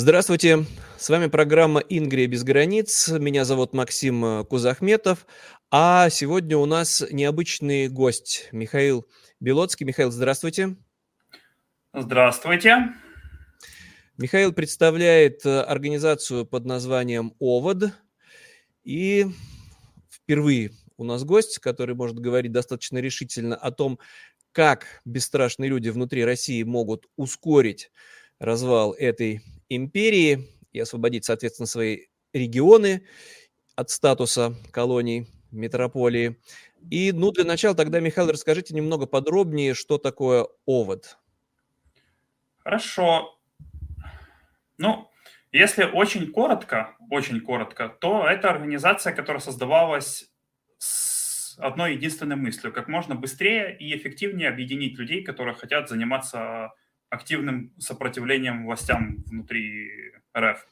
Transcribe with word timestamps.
Здравствуйте, 0.00 0.64
с 0.96 1.08
вами 1.08 1.26
программа 1.26 1.80
«Ингрия 1.80 2.28
без 2.28 2.44
границ». 2.44 3.08
Меня 3.08 3.44
зовут 3.44 3.74
Максим 3.74 4.24
э, 4.24 4.44
Кузахметов, 4.44 5.26
а 5.72 6.08
сегодня 6.08 6.56
у 6.56 6.66
нас 6.66 7.04
необычный 7.10 7.88
гость 7.88 8.48
Михаил 8.52 9.08
Белоцкий. 9.40 9.84
Михаил, 9.84 10.12
здравствуйте. 10.12 10.76
Здравствуйте. 11.92 12.94
Михаил 14.18 14.52
представляет 14.52 15.44
э, 15.44 15.62
организацию 15.62 16.46
под 16.46 16.64
названием 16.64 17.34
«ОВОД». 17.40 17.92
И 18.84 19.26
впервые 20.08 20.70
у 20.96 21.02
нас 21.02 21.24
гость, 21.24 21.58
который 21.58 21.96
может 21.96 22.20
говорить 22.20 22.52
достаточно 22.52 22.98
решительно 22.98 23.56
о 23.56 23.72
том, 23.72 23.98
как 24.52 25.02
бесстрашные 25.04 25.68
люди 25.68 25.88
внутри 25.88 26.24
России 26.24 26.62
могут 26.62 27.08
ускорить 27.16 27.90
развал 28.38 28.92
этой 28.92 29.42
империи 29.68 30.48
и 30.72 30.80
освободить, 30.80 31.24
соответственно, 31.24 31.66
свои 31.66 32.06
регионы 32.32 33.06
от 33.76 33.90
статуса 33.90 34.54
колоний, 34.70 35.26
метрополии. 35.50 36.40
И, 36.90 37.12
ну, 37.12 37.32
для 37.32 37.44
начала 37.44 37.74
тогда, 37.74 38.00
Михаил, 38.00 38.30
расскажите 38.30 38.74
немного 38.74 39.06
подробнее, 39.06 39.74
что 39.74 39.98
такое 39.98 40.46
ОВОД. 40.66 41.18
Хорошо. 42.58 43.38
Ну, 44.76 45.10
если 45.52 45.84
очень 45.84 46.30
коротко, 46.30 46.96
очень 47.10 47.40
коротко, 47.40 47.88
то 47.88 48.26
это 48.26 48.50
организация, 48.50 49.12
которая 49.12 49.40
создавалась 49.40 50.30
с 50.78 51.58
одной 51.58 51.94
единственной 51.94 52.36
мыслью, 52.36 52.72
как 52.72 52.86
можно 52.86 53.14
быстрее 53.14 53.76
и 53.76 53.96
эффективнее 53.96 54.48
объединить 54.48 54.98
людей, 54.98 55.24
которые 55.24 55.54
хотят 55.54 55.88
заниматься 55.88 56.72
активным 57.10 57.72
сопротивлением 57.78 58.66
властям 58.66 59.22
внутри 59.26 60.12
РФ. 60.36 60.66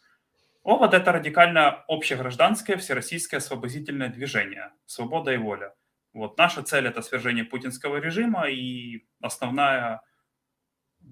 ОВОД– 0.65 0.95
это 0.95 1.13
радикально 1.13 1.85
общегражданское 1.87 2.77
всероссийское 2.77 3.39
освободительное 3.39 4.09
движение 4.09 4.73
«Свобода 4.87 5.33
и 5.33 5.37
воля». 5.37 5.75
Вот 6.13 6.39
наша 6.39 6.63
цель– 6.63 6.87
это 6.89 7.03
свержение 7.03 7.45
путинского 7.45 7.99
режима, 7.99 8.49
и 8.49 9.05
основная 9.21 10.01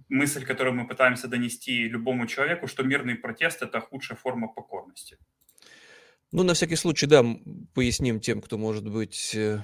мысль, 0.08 0.45
которую 0.45 0.75
мы 0.75 0.89
пытаемся 0.89 1.28
донести 1.28 1.89
любому 1.89 2.27
человеку, 2.27 2.67
что 2.67 2.83
мирный 2.83 3.14
протест– 3.14 3.62
это 3.62 3.80
худшая 3.80 4.19
форма 4.19 4.48
покорности. 4.48 5.19
Ну, 6.33 6.42
на 6.42 6.55
всякий 6.55 6.75
случай, 6.75 7.06
да, 7.06 7.25
поясним 7.75 8.19
тем, 8.19 8.41
кто, 8.41 8.58
может 8.58 8.89
быть, 8.89 9.36
э, 9.36 9.62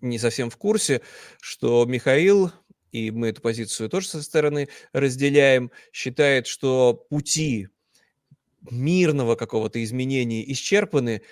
не 0.00 0.18
совсем 0.20 0.48
в 0.48 0.56
курсе, 0.56 1.00
что 1.40 1.84
Михаил 1.86 2.52
и 2.94 3.10
мы 3.10 3.28
эту 3.28 3.42
позицию 3.42 3.88
тоже 3.88 4.06
со 4.06 4.22
стороны 4.22 4.68
разделяем, 4.92 5.72
считает, 5.92 6.46
что 6.46 6.94
пути 7.10 7.68
мирного 8.70 9.34
какого-то 9.34 9.82
изменения 9.82 10.50
исчерпаны, 10.52 11.22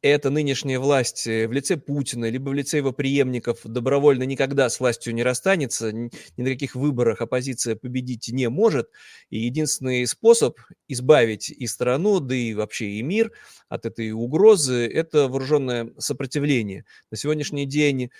эта 0.00 0.30
нынешняя 0.30 0.78
власть 0.78 1.26
э, 1.26 1.48
в 1.48 1.52
лице 1.52 1.76
Путина, 1.76 2.30
либо 2.30 2.50
в 2.50 2.54
лице 2.54 2.76
его 2.76 2.92
преемников 2.92 3.58
добровольно 3.64 4.22
никогда 4.22 4.70
с 4.70 4.78
властью 4.78 5.12
не 5.12 5.24
расстанется, 5.24 5.90
ни 5.90 6.10
на 6.36 6.50
каких 6.50 6.76
выборах 6.76 7.20
оппозиция 7.20 7.74
победить 7.74 8.28
не 8.28 8.48
может. 8.48 8.88
И 9.28 9.40
единственный 9.40 10.06
способ 10.06 10.56
избавить 10.86 11.50
и 11.50 11.66
страну, 11.66 12.20
да 12.20 12.36
и 12.36 12.54
вообще 12.54 12.90
и 12.90 13.02
мир 13.02 13.32
от 13.68 13.86
этой 13.86 14.12
угрозы– 14.12 14.86
это 14.94 15.26
вооруженное 15.26 15.90
сопротивление. 15.98 16.84
На 17.10 17.16
сегодняшний 17.16 17.66
день 17.66 18.12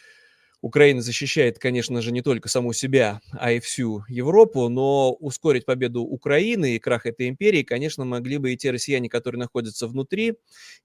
Украина 0.61 1.01
защищает, 1.03 1.59
конечно 1.59 2.03
же, 2.03 2.11
не 2.13 2.23
только 2.23 2.49
саму 2.49 2.73
себя, 2.73 3.21
а 3.33 3.53
и 3.53 3.61
всю 3.61 4.05
Европу, 4.09 4.69
но 4.69 5.13
ускорить 5.13 5.65
победу 5.65 6.03
Украины 6.03 6.75
и 6.75 6.79
крах 6.79 7.07
этой 7.07 7.29
империи, 7.29 7.63
конечно, 7.63 8.05
могли 8.05 8.39
бы 8.39 8.53
и 8.53 8.57
те 8.57 8.71
россияне, 8.71 9.09
которые 9.09 9.39
находятся 9.39 9.87
внутри, 9.87 10.35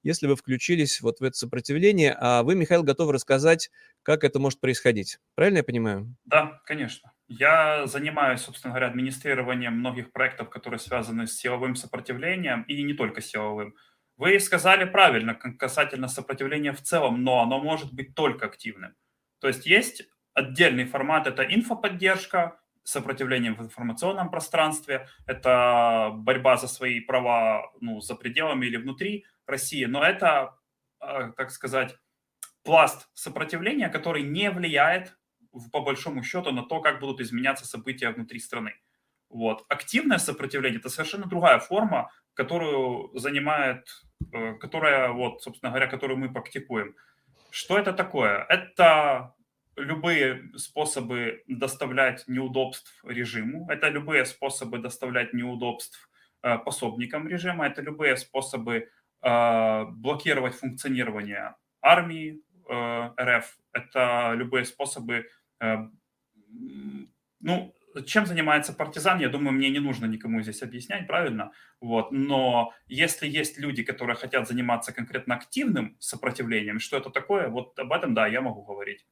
если 0.03 0.28
бы 0.28 0.35
включились 0.35 1.01
вот 1.01 1.19
в 1.19 1.23
это 1.23 1.38
сопротивление. 1.38 2.16
А 2.19 2.44
вы, 2.44 2.56
Михаил, 2.56 2.83
готовы 2.83 3.13
рассказать, 3.13 3.69
как 4.03 4.23
это 4.23 4.39
может 4.39 4.59
происходить. 4.59 5.17
Правильно 5.35 5.57
я 5.57 5.63
понимаю? 5.63 6.16
Да, 6.25 6.62
конечно. 6.66 7.12
Я 7.28 7.85
занимаюсь, 7.88 8.41
собственно 8.41 8.72
говоря, 8.73 8.88
администрированием 8.88 9.73
многих 9.73 10.12
проектов, 10.12 10.50
которые 10.50 10.79
связаны 10.79 11.28
с 11.28 11.35
силовым 11.35 11.75
сопротивлением, 11.75 12.63
и 12.63 12.81
не 12.83 12.94
только 12.94 13.22
силовым. 13.22 13.75
Вы 14.17 14.39
сказали 14.39 14.85
правильно 14.85 15.33
касательно 15.35 16.07
сопротивления 16.07 16.72
в 16.72 16.81
целом, 16.81 17.23
но 17.23 17.41
оно 17.41 17.59
может 17.59 17.94
быть 17.94 18.13
только 18.16 18.45
активным. 18.45 18.95
То 19.44 19.50
есть 19.50 19.66
есть 19.66 20.04
отдельный 20.34 20.86
формат, 20.86 21.28
это 21.28 21.44
инфоподдержка, 21.44 22.62
сопротивление 22.84 23.52
в 23.52 23.59
информационном 23.62 24.31
пространстве, 24.31 25.09
это 25.28 26.12
борьба 26.14 26.56
за 26.56 26.70
свои 26.70 27.02
права 27.02 27.70
ну, 27.81 28.00
за 28.00 28.16
пределами 28.16 28.68
или 28.68 28.78
внутри 28.78 29.26
России, 29.46 29.84
но 29.84 30.02
это, 30.02 30.58
а, 31.02 31.34
так 31.34 31.52
сказать, 31.52 31.98
пласт 32.64 33.09
сопротивления, 33.14 33.90
который 33.90 34.24
не 34.24 34.50
влияет 34.50 35.18
по 35.74 35.81
большому 35.81 36.24
счету 36.24 36.54
на 36.54 36.64
то, 36.64 36.80
как 36.80 37.02
будут 37.02 37.20
изменяться 37.20 37.68
события 37.68 38.12
внутри 38.12 38.40
страны. 38.40 38.75
Вот. 39.28 39.66
Активное 39.68 40.20
сопротивление– 40.20 40.80
это 40.80 40.88
совершенно 40.88 41.25
другая 41.25 41.60
форма, 41.60 42.12
которую 42.34 43.12
занимает, 43.20 43.90
э, 44.31 44.54
которая, 44.54 45.10
вот, 45.10 45.44
собственно 45.44 45.70
говоря, 45.70 45.88
которую 45.88 46.18
мы 46.18 46.31
практикуем. 46.31 46.96
Что 47.53 47.78
это 47.78 47.94
такое? 47.94 48.47
Это 48.50 49.36
любые 49.75 50.50
способы 50.58 51.44
доставлять 51.47 52.28
неудобств 52.28 53.00
режиму, 53.03 53.69
это 53.69 53.90
любые 53.90 54.25
способы 54.25 54.80
доставлять 54.80 55.34
неудобств 55.36 56.09
э, 56.42 56.58
пособникам 56.58 57.28
режима, 57.28 57.68
это 57.68 57.84
любые 57.84 58.18
способы 58.18 58.90
э, 59.22 59.86
блокировать 59.86 60.56
функционирование 60.56 61.56
армии 61.80 62.42
э, 62.68 63.09
РФ, 63.22 63.58
это 63.72 64.34
любые 64.34 64.66
способы, 64.66 65.28
ну, 67.40 67.75
чем 68.06 68.26
занимается 68.26 68.74
партизан, 68.74 69.20
я 69.20 69.30
думаю, 69.30 69.54
мне 69.54 69.70
не 69.70 69.80
нужно 69.80 70.06
никому 70.06 70.42
здесь 70.42 70.62
объяснять, 70.62 71.08
правильно? 71.08 71.52
Вот. 71.81 72.12
Но 72.12 72.74
если 72.88 73.28
есть 73.28 73.58
люди, 73.58 73.84
которые 73.84 74.16
хотят 74.16 74.48
заниматься 74.48 74.94
конкретно 74.94 75.36
активным 75.36 75.96
сопротивлением, 76.00 76.80
что 76.80 76.98
это 76.98 77.09
такое, 77.09 77.50
вот 77.50 77.78
об 77.80 77.92
этом, 77.92 78.14
да, 78.14 78.28
я 78.28 78.42
могу 78.42 78.64
говорить. 78.64 79.06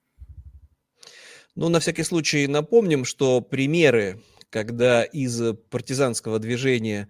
Ну, 1.55 1.69
на 1.69 1.79
всякий 1.79 2.03
случай 2.03 2.47
напомним, 2.47 3.03
что 3.03 3.41
примеры, 3.41 4.21
когда 4.49 5.03
из 5.03 5.53
партизанского 5.69 6.39
движения 6.39 7.09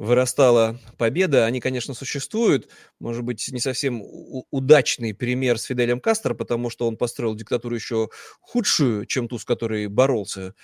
вырастала 0.00 0.80
победа, 0.96 1.44
они, 1.44 1.60
конечно, 1.60 1.92
существуют. 1.92 2.70
Может 3.00 3.22
быть, 3.22 3.46
не 3.52 3.60
совсем 3.60 4.02
удачный 4.50 5.12
пример 5.12 5.58
с 5.58 5.64
Фиделем 5.64 6.00
Кастро, 6.00 6.32
потому 6.32 6.70
что 6.70 6.88
он 6.88 6.96
построил 6.96 7.34
диктатуру 7.34 7.74
еще 7.74 8.08
худшую, 8.40 9.04
чем 9.04 9.28
ту, 9.28 9.38
с 9.38 9.44
которой 9.44 9.88
боролся, 9.88 10.54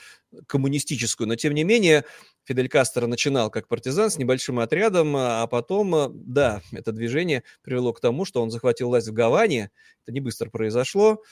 коммунистическую. 0.47 1.29
Но, 1.29 1.37
тем 1.37 1.53
не 1.53 1.65
менее, 1.65 2.07
Фидель 2.45 2.71
Кастро 2.71 3.07
начинал 3.07 3.51
как 3.51 3.69
партизан 3.69 4.09
с 4.11 4.17
небольшим 4.17 4.59
отрядом, 4.59 5.15
а 5.15 5.47
потом, 5.49 6.13
да, 6.15 6.63
это 6.73 6.93
движение 6.93 7.43
привело 7.63 7.93
к 7.93 8.01
тому, 8.01 8.25
что 8.25 8.43
он 8.43 8.51
захватил 8.51 8.89
власть 8.89 9.09
в 9.09 9.13
Гаване. 9.13 9.71
Это 10.05 10.13
не 10.13 10.21
быстро 10.21 10.49
произошло 10.49 11.23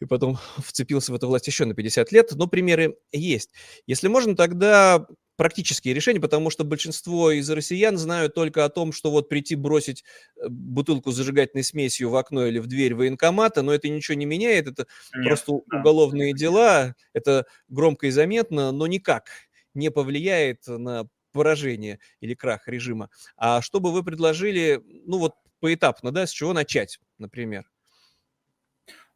и 0.00 0.04
потом 0.04 0.38
вцепился 0.58 1.12
в 1.12 1.14
эту 1.14 1.28
власть 1.28 1.46
еще 1.46 1.64
на 1.64 1.74
50 1.74 2.12
лет, 2.12 2.32
но 2.32 2.46
примеры 2.46 2.98
есть. 3.12 3.50
Если 3.86 4.08
можно, 4.08 4.36
тогда 4.36 5.06
практические 5.36 5.94
решения, 5.94 6.20
потому 6.20 6.50
что 6.50 6.64
большинство 6.64 7.30
из 7.30 7.48
россиян 7.50 7.96
знают 7.96 8.34
только 8.34 8.64
о 8.64 8.68
том, 8.68 8.92
что 8.92 9.10
вот 9.10 9.28
прийти 9.28 9.54
бросить 9.54 10.04
э, 10.36 10.48
бутылку 10.48 11.12
с 11.12 11.16
зажигательной 11.16 11.64
смесью 11.64 12.10
в 12.10 12.16
окно 12.16 12.46
или 12.46 12.58
в 12.58 12.66
дверь 12.66 12.94
военкомата, 12.94 13.62
но 13.62 13.72
это 13.72 13.88
ничего 13.88 14.16
не 14.16 14.26
меняет, 14.26 14.66
это 14.68 14.86
Нет, 15.14 15.28
просто 15.28 15.52
да. 15.66 15.78
уголовные 15.80 16.32
дела, 16.34 16.94
это 17.12 17.46
громко 17.68 18.06
и 18.08 18.10
заметно, 18.10 18.72
но 18.72 18.86
никак 18.86 19.28
не 19.74 19.90
повлияет 19.90 20.66
на 20.66 21.08
поражение 21.32 22.00
или 22.20 22.34
крах 22.34 22.66
режима. 22.66 23.10
А 23.36 23.60
что 23.60 23.78
бы 23.78 23.92
вы 23.92 24.02
предложили, 24.02 24.82
ну 25.06 25.18
вот 25.18 25.34
поэтапно, 25.60 26.12
да, 26.12 26.26
с 26.26 26.30
чего 26.30 26.52
начать, 26.54 26.98
например? 27.18 27.64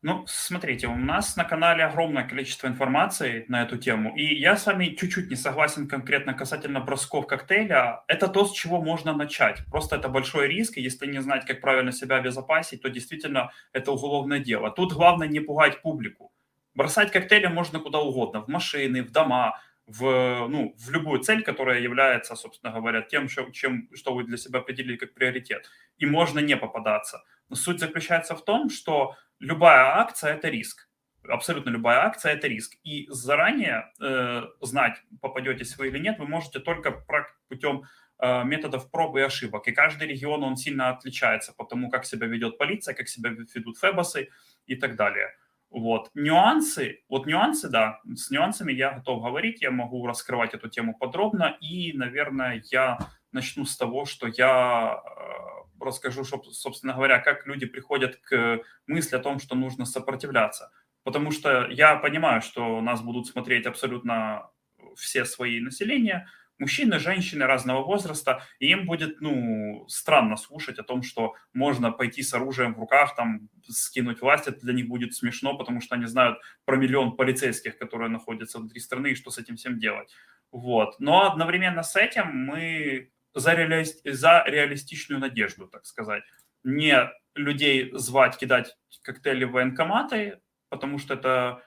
Ну, 0.02 0.24
смотрите, 0.26 0.86
у 0.86 0.96
нас 0.96 1.36
на 1.36 1.44
канале 1.44 1.84
огромное 1.84 2.26
количество 2.26 2.66
информации 2.66 3.44
на 3.48 3.62
эту 3.62 3.76
тему, 3.76 4.16
и 4.16 4.34
я 4.34 4.56
с 4.56 4.64
вами 4.64 4.96
чуть-чуть 4.98 5.28
не 5.28 5.36
согласен 5.36 5.88
конкретно 5.88 6.32
касательно 6.32 6.80
бросков 6.80 7.26
коктейля. 7.26 8.02
Это 8.08 8.28
то, 8.28 8.46
с 8.46 8.52
чего 8.52 8.80
можно 8.80 9.12
начать. 9.12 9.58
Просто 9.70 9.96
это 9.96 10.08
большой 10.08 10.48
риск, 10.48 10.78
и 10.78 10.80
если 10.80 11.06
не 11.06 11.20
знать, 11.20 11.44
как 11.44 11.60
правильно 11.60 11.92
себя 11.92 12.16
обезопасить, 12.16 12.80
то 12.80 12.88
действительно 12.88 13.52
это 13.74 13.92
уголовное 13.92 14.38
дело. 14.38 14.70
Тут 14.70 14.94
главное 14.94 15.28
не 15.28 15.40
пугать 15.40 15.82
публику. 15.82 16.32
Бросать 16.74 17.12
коктейли 17.12 17.48
можно 17.48 17.78
куда 17.78 17.98
угодно, 17.98 18.40
в 18.40 18.48
машины, 18.48 19.02
в 19.02 19.10
дома, 19.10 19.60
в, 19.86 20.46
ну, 20.48 20.74
в 20.78 20.90
любую 20.90 21.20
цель, 21.20 21.42
которая 21.42 21.78
является, 21.80 22.36
собственно 22.36 22.72
говоря, 22.72 23.02
тем, 23.02 23.28
чем, 23.28 23.88
что 23.94 24.14
вы 24.14 24.24
для 24.24 24.38
себя 24.38 24.60
определили 24.60 24.96
как 24.96 25.12
приоритет. 25.12 25.68
И 25.98 26.06
можно 26.06 26.38
не 26.38 26.56
попадаться. 26.56 27.22
Но 27.50 27.56
суть 27.56 27.80
заключается 27.80 28.34
в 28.34 28.42
том, 28.42 28.70
что 28.70 29.16
любая 29.40 29.98
акция– 29.98 30.34
это 30.36 30.48
риск. 30.48 30.88
Абсолютно 31.28 31.70
любая 31.70 32.00
акция– 32.00 32.32
это 32.34 32.46
риск. 32.48 32.76
И 32.84 33.06
заранее 33.10 33.90
э, 34.00 34.42
знать, 34.60 35.02
попадетесь 35.20 35.76
вы 35.76 35.88
или 35.88 35.98
нет, 35.98 36.18
вы 36.18 36.26
можете 36.26 36.60
только 36.60 37.04
путем 37.48 37.84
э, 38.18 38.44
методов 38.44 38.90
проб 38.90 39.16
и 39.16 39.20
ошибок. 39.20 39.66
И 39.66 39.72
каждый 39.72 40.08
регион, 40.08 40.44
он 40.44 40.56
сильно 40.56 40.90
отличается 40.90 41.52
по 41.52 41.64
тому, 41.64 41.90
как 41.90 42.04
себя 42.04 42.26
ведет 42.26 42.58
полиция, 42.58 42.94
как 42.94 43.08
себя 43.08 43.30
ведут 43.30 43.78
фебосы 43.78 44.28
и 44.66 44.76
так 44.76 44.96
далее. 44.96 45.34
Вот. 45.70 46.10
Нюансы, 46.14 47.04
вот 47.08 47.26
нюансы, 47.26 47.68
да, 47.68 48.00
с 48.14 48.30
нюансами 48.30 48.72
я 48.72 48.92
готов 48.92 49.22
говорить, 49.22 49.62
я 49.62 49.70
могу 49.70 50.04
раскрывать 50.06 50.52
эту 50.52 50.68
тему 50.68 50.96
подробно, 50.98 51.56
и, 51.60 51.92
наверное, 51.92 52.62
я 52.72 52.98
начну 53.30 53.64
с 53.64 53.76
того, 53.76 54.04
что 54.04 54.26
я 54.26 55.00
э, 55.04 55.59
расскажу, 55.86 56.24
собственно 56.24 56.94
говоря, 56.94 57.18
как 57.18 57.46
люди 57.46 57.66
приходят 57.66 58.16
к 58.16 58.60
мысли 58.86 59.16
о 59.16 59.20
том, 59.20 59.38
что 59.38 59.54
нужно 59.54 59.84
сопротивляться. 59.84 60.70
Потому 61.02 61.30
что 61.30 61.66
я 61.68 61.96
понимаю, 61.96 62.42
что 62.42 62.80
нас 62.80 63.00
будут 63.00 63.26
смотреть 63.26 63.66
абсолютно 63.66 64.50
все 64.96 65.24
свои 65.24 65.60
населения, 65.60 66.28
мужчины, 66.60 66.98
женщины 66.98 67.46
разного 67.46 67.82
возраста, 67.82 68.44
и 68.58 68.68
им 68.68 68.84
будет, 68.86 69.20
ну, 69.20 69.86
странно 69.88 70.36
слушать 70.36 70.78
о 70.78 70.84
том, 70.84 71.02
что 71.02 71.34
можно 71.54 71.90
пойти 71.90 72.22
с 72.22 72.34
оружием 72.34 72.74
в 72.74 72.78
руках, 72.78 73.16
там, 73.16 73.48
скинуть 73.66 74.20
власть, 74.20 74.46
это 74.46 74.60
для 74.60 74.74
них 74.74 74.86
будет 74.86 75.14
смешно, 75.14 75.56
потому 75.56 75.80
что 75.80 75.94
они 75.94 76.04
знают 76.06 76.38
про 76.66 76.76
миллион 76.76 77.16
полицейских, 77.16 77.78
которые 77.78 78.10
находятся 78.10 78.58
внутри 78.58 78.78
страны, 78.80 79.08
и 79.08 79.14
что 79.14 79.30
с 79.30 79.38
этим 79.38 79.56
всем 79.56 79.78
делать. 79.78 80.14
Вот. 80.52 81.00
Но 81.00 81.30
одновременно 81.30 81.82
с 81.82 81.96
этим 81.96 82.26
мы 82.26 83.10
за, 83.34 83.54
реали... 83.54 83.84
за 84.04 84.44
реалистичную 84.46 85.20
надежду, 85.20 85.66
так 85.68 85.86
сказать. 85.86 86.22
Не 86.64 87.10
людей 87.34 87.90
звать, 87.92 88.36
кидать 88.36 88.76
коктейли 89.02 89.44
в 89.44 89.52
военкоматы, 89.52 90.40
потому 90.68 90.98
что 90.98 91.14
это 91.14 91.62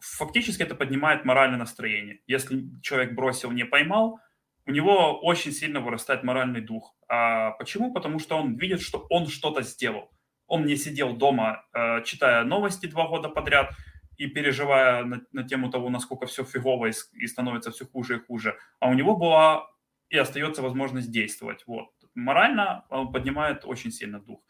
фактически 0.00 0.62
это 0.62 0.74
поднимает 0.74 1.24
моральное 1.24 1.58
настроение. 1.58 2.20
Если 2.26 2.64
человек 2.82 3.14
бросил, 3.14 3.50
не 3.50 3.64
поймал, 3.64 4.20
у 4.66 4.70
него 4.70 5.18
очень 5.20 5.52
сильно 5.52 5.80
вырастает 5.80 6.22
моральный 6.22 6.60
дух. 6.60 6.94
А 7.08 7.52
почему? 7.52 7.92
Потому 7.92 8.18
что 8.18 8.36
он 8.36 8.56
видит, 8.56 8.80
что 8.80 9.06
он 9.10 9.26
что-то 9.26 9.62
сделал. 9.62 10.10
Он 10.46 10.66
не 10.66 10.76
сидел 10.76 11.14
дома, 11.14 11.64
э, 11.74 12.02
читая 12.04 12.44
новости 12.44 12.86
два 12.86 13.08
года 13.08 13.28
подряд 13.28 13.70
и 14.18 14.26
переживая 14.26 15.04
на, 15.04 15.22
на 15.32 15.42
тему 15.42 15.70
того, 15.70 15.88
насколько 15.90 16.26
все 16.26 16.44
фигово 16.44 16.86
и, 16.86 16.92
и 17.14 17.26
становится 17.26 17.70
все 17.70 17.86
хуже 17.86 18.16
и 18.16 18.20
хуже. 18.20 18.56
А 18.80 18.88
у 18.88 18.94
него 18.94 19.16
была 19.16 19.66
и 20.10 20.16
остается 20.16 20.62
возможность 20.62 21.10
действовать. 21.10 21.64
Вот. 21.66 21.90
Морально 22.14 22.84
он 22.88 23.12
поднимает 23.12 23.64
очень 23.64 23.90
сильно 23.90 24.20
дух. 24.20 24.40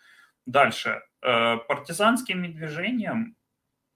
Дальше. 0.47 1.03
Э, 1.23 1.57
партизанским 1.57 2.43
движением 2.53 3.37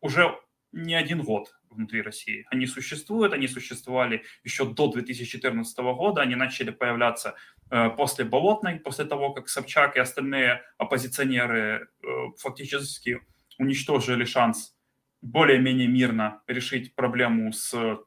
уже 0.00 0.38
не 0.72 0.94
один 0.94 1.22
год 1.22 1.54
внутри 1.70 2.02
России. 2.02 2.46
Они 2.50 2.66
существуют, 2.66 3.32
они 3.32 3.48
существовали 3.48 4.24
еще 4.44 4.64
до 4.64 4.88
2014 4.88 5.78
года, 5.78 6.22
они 6.22 6.34
начали 6.34 6.70
появляться 6.70 7.34
э, 7.70 7.90
после 7.90 8.24
Болотной, 8.24 8.80
после 8.80 9.04
того, 9.04 9.32
как 9.32 9.48
Собчак 9.48 9.96
и 9.96 10.00
остальные 10.00 10.62
оппозиционеры 10.78 11.88
э, 12.02 12.06
фактически 12.38 13.20
уничтожили 13.58 14.24
шанс 14.24 14.76
более-менее 15.22 15.88
мирно 15.88 16.42
решить 16.46 16.94
проблему 16.94 17.52
с 17.52 17.98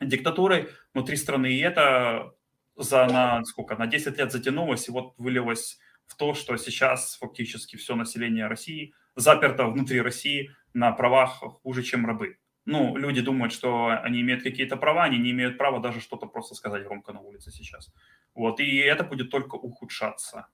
диктатурой 0.00 0.68
внутри 0.92 1.16
страны. 1.16 1.54
И 1.54 1.60
это 1.60 2.32
за 2.76 3.06
на 3.06 3.44
сколько, 3.44 3.76
на 3.76 3.86
10 3.86 4.18
лет 4.18 4.32
затянулось, 4.32 4.88
и 4.88 4.92
вот 4.92 5.14
вылилось 5.18 5.78
в 6.06 6.16
то, 6.16 6.34
что 6.34 6.56
сейчас 6.56 7.16
фактически 7.16 7.76
все 7.76 7.94
население 7.94 8.46
России 8.46 8.94
заперто 9.16 9.66
внутри 9.66 10.00
России 10.00 10.50
на 10.74 10.92
правах 10.92 11.42
хуже, 11.62 11.82
чем 11.82 12.06
рабы 12.06 12.38
ну, 12.64 12.96
люди 12.96 13.20
думают, 13.20 13.52
что 13.52 13.88
они 13.88 14.20
имеют 14.20 14.42
какие-то 14.42 14.76
права, 14.76 15.04
они 15.04 15.18
не 15.18 15.32
имеют 15.32 15.58
права 15.58 15.80
даже 15.80 16.00
что-то 16.00 16.26
просто 16.26 16.54
сказать 16.54 16.84
громко 16.84 17.12
на 17.12 17.20
улице 17.20 17.50
сейчас. 17.50 17.92
Вот, 18.34 18.60
и 18.60 18.76
это 18.76 19.04
будет 19.04 19.30
только 19.30 19.56
ухудшаться. 19.56 20.46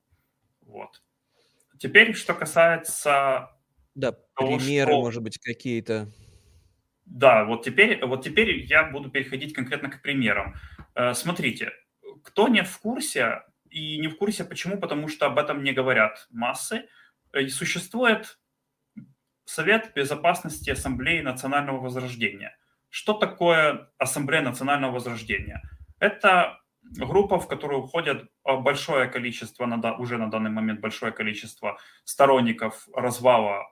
Вот. 0.63 1.03
Теперь, 1.79 2.15
что 2.15 2.35
касается... 2.35 3.51
Да, 3.95 4.13
того, 4.35 4.59
примеры, 4.59 4.93
что... 4.93 5.01
может 5.01 5.23
быть, 5.23 5.39
какие-то. 5.39 6.11
Да, 7.05 7.45
вот 7.45 7.65
теперь, 7.65 8.05
вот 8.05 8.25
теперь 8.25 8.65
я 8.65 8.85
буду 8.85 9.11
переходить 9.11 9.55
конкретно 9.55 9.91
к 9.91 10.03
примерам. 10.03 10.55
Э, 10.95 11.15
смотрите, 11.15 11.73
кто 12.25 12.49
не 12.49 12.63
в 12.63 12.79
курсе, 12.79 13.43
и 13.71 13.99
не 13.99 14.09
в 14.09 14.17
курсе 14.17 14.45
почему, 14.45 14.79
потому 14.79 15.09
что 15.09 15.27
об 15.27 15.39
этом 15.39 15.63
не 15.63 15.73
говорят 15.73 16.27
массы, 16.31 16.89
и 17.35 17.49
существует 17.49 18.39
Совет 19.45 19.93
Безопасности 19.95 20.71
Ассамблеи 20.71 21.21
Национального 21.21 21.81
Возрождения. 21.81 22.57
Что 22.91 23.15
такое 23.15 23.91
Ассамблея 23.99 24.43
Национального 24.43 24.93
Возрождения? 24.93 25.63
Это 25.99 26.61
группа, 26.83 27.39
в 27.39 27.49
которую 27.49 27.83
входят 27.83 28.31
большое 28.45 29.09
количество, 29.09 29.67
уже 29.99 30.17
на 30.17 30.31
данный 30.31 30.51
момент 30.51 30.81
большое 30.81 31.13
количество 31.13 31.79
сторонников 32.05 32.89
развала 32.95 33.67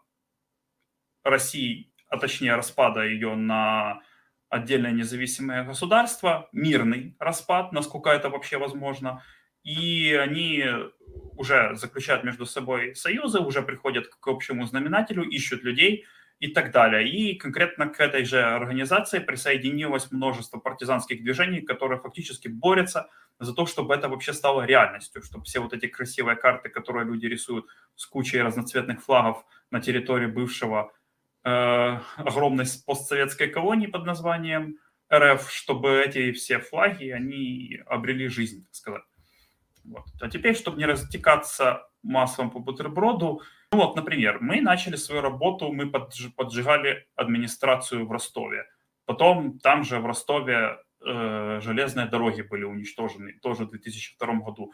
России, 1.24 1.92
а 2.08 2.18
точнее 2.18 2.54
распада 2.56 3.04
ее 3.04 3.34
на 3.34 4.02
отдельное 4.48 4.92
независимое 4.92 5.64
государство, 5.64 6.48
мирный 6.52 7.16
распад, 7.18 7.72
насколько 7.72 8.10
это 8.10 8.30
вообще 8.30 8.58
возможно. 8.58 9.22
И 9.62 10.14
они 10.14 10.64
уже 11.36 11.74
заключают 11.74 12.24
между 12.24 12.46
собой 12.46 12.94
союзы, 12.94 13.40
уже 13.40 13.62
приходят 13.62 14.06
к 14.08 14.28
общему 14.28 14.64
знаменателю, 14.66 15.24
ищут 15.24 15.64
людей 15.64 16.06
и 16.38 16.48
так 16.48 16.70
далее. 16.70 17.08
И 17.08 17.34
конкретно 17.36 17.88
к 17.88 17.98
этой 18.00 18.24
же 18.24 18.42
организации 18.42 19.18
присоединилось 19.18 20.10
множество 20.12 20.58
партизанских 20.58 21.22
движений, 21.22 21.62
которые 21.62 22.00
фактически 22.00 22.48
борются 22.48 23.08
за 23.38 23.54
то, 23.54 23.66
чтобы 23.66 23.94
это 23.94 24.08
вообще 24.08 24.32
стало 24.32 24.62
реальностью, 24.62 25.22
чтобы 25.22 25.44
все 25.44 25.60
вот 25.60 25.72
эти 25.72 25.86
красивые 25.86 26.36
карты, 26.36 26.68
которые 26.68 27.04
люди 27.04 27.26
рисуют 27.26 27.66
с 27.94 28.06
кучей 28.06 28.40
разноцветных 28.40 29.02
флагов 29.02 29.44
на 29.70 29.80
территории 29.80 30.26
бывшего 30.26 30.92
э, 31.46 32.00
огромной 32.16 32.66
постсоветской 32.84 33.48
колонии 33.48 33.86
под 33.86 34.04
названием 34.04 34.78
РФ, 35.14 35.50
чтобы 35.50 36.02
эти 36.02 36.32
все 36.32 36.58
флаги, 36.58 37.10
они 37.10 37.80
обрели 37.86 38.28
жизнь, 38.28 38.64
так 38.64 38.74
сказать. 38.74 39.02
Вот. 39.84 40.04
А 40.20 40.28
теперь, 40.28 40.56
чтобы 40.56 40.78
не 40.78 40.86
растекаться 40.86 41.86
маслом 42.02 42.50
по 42.50 42.58
бутерброду, 42.58 43.42
ну 43.70 43.78
вот, 43.78 43.94
например, 43.94 44.38
мы 44.40 44.60
начали 44.60 44.96
свою 44.96 45.22
работу, 45.22 45.72
мы 45.72 45.90
поджигали 45.90 47.06
администрацию 47.14 48.06
в 48.06 48.10
Ростове. 48.10 48.64
Потом 49.04 49.60
там 49.60 49.84
же 49.84 50.00
в 50.00 50.06
Ростове 50.06 50.78
э, 51.04 51.60
железные 51.62 52.06
дороги 52.06 52.42
были 52.42 52.64
уничтожены, 52.64 53.38
тоже 53.40 53.66
в 53.66 53.70
2002 53.70 54.34
году. 54.34 54.72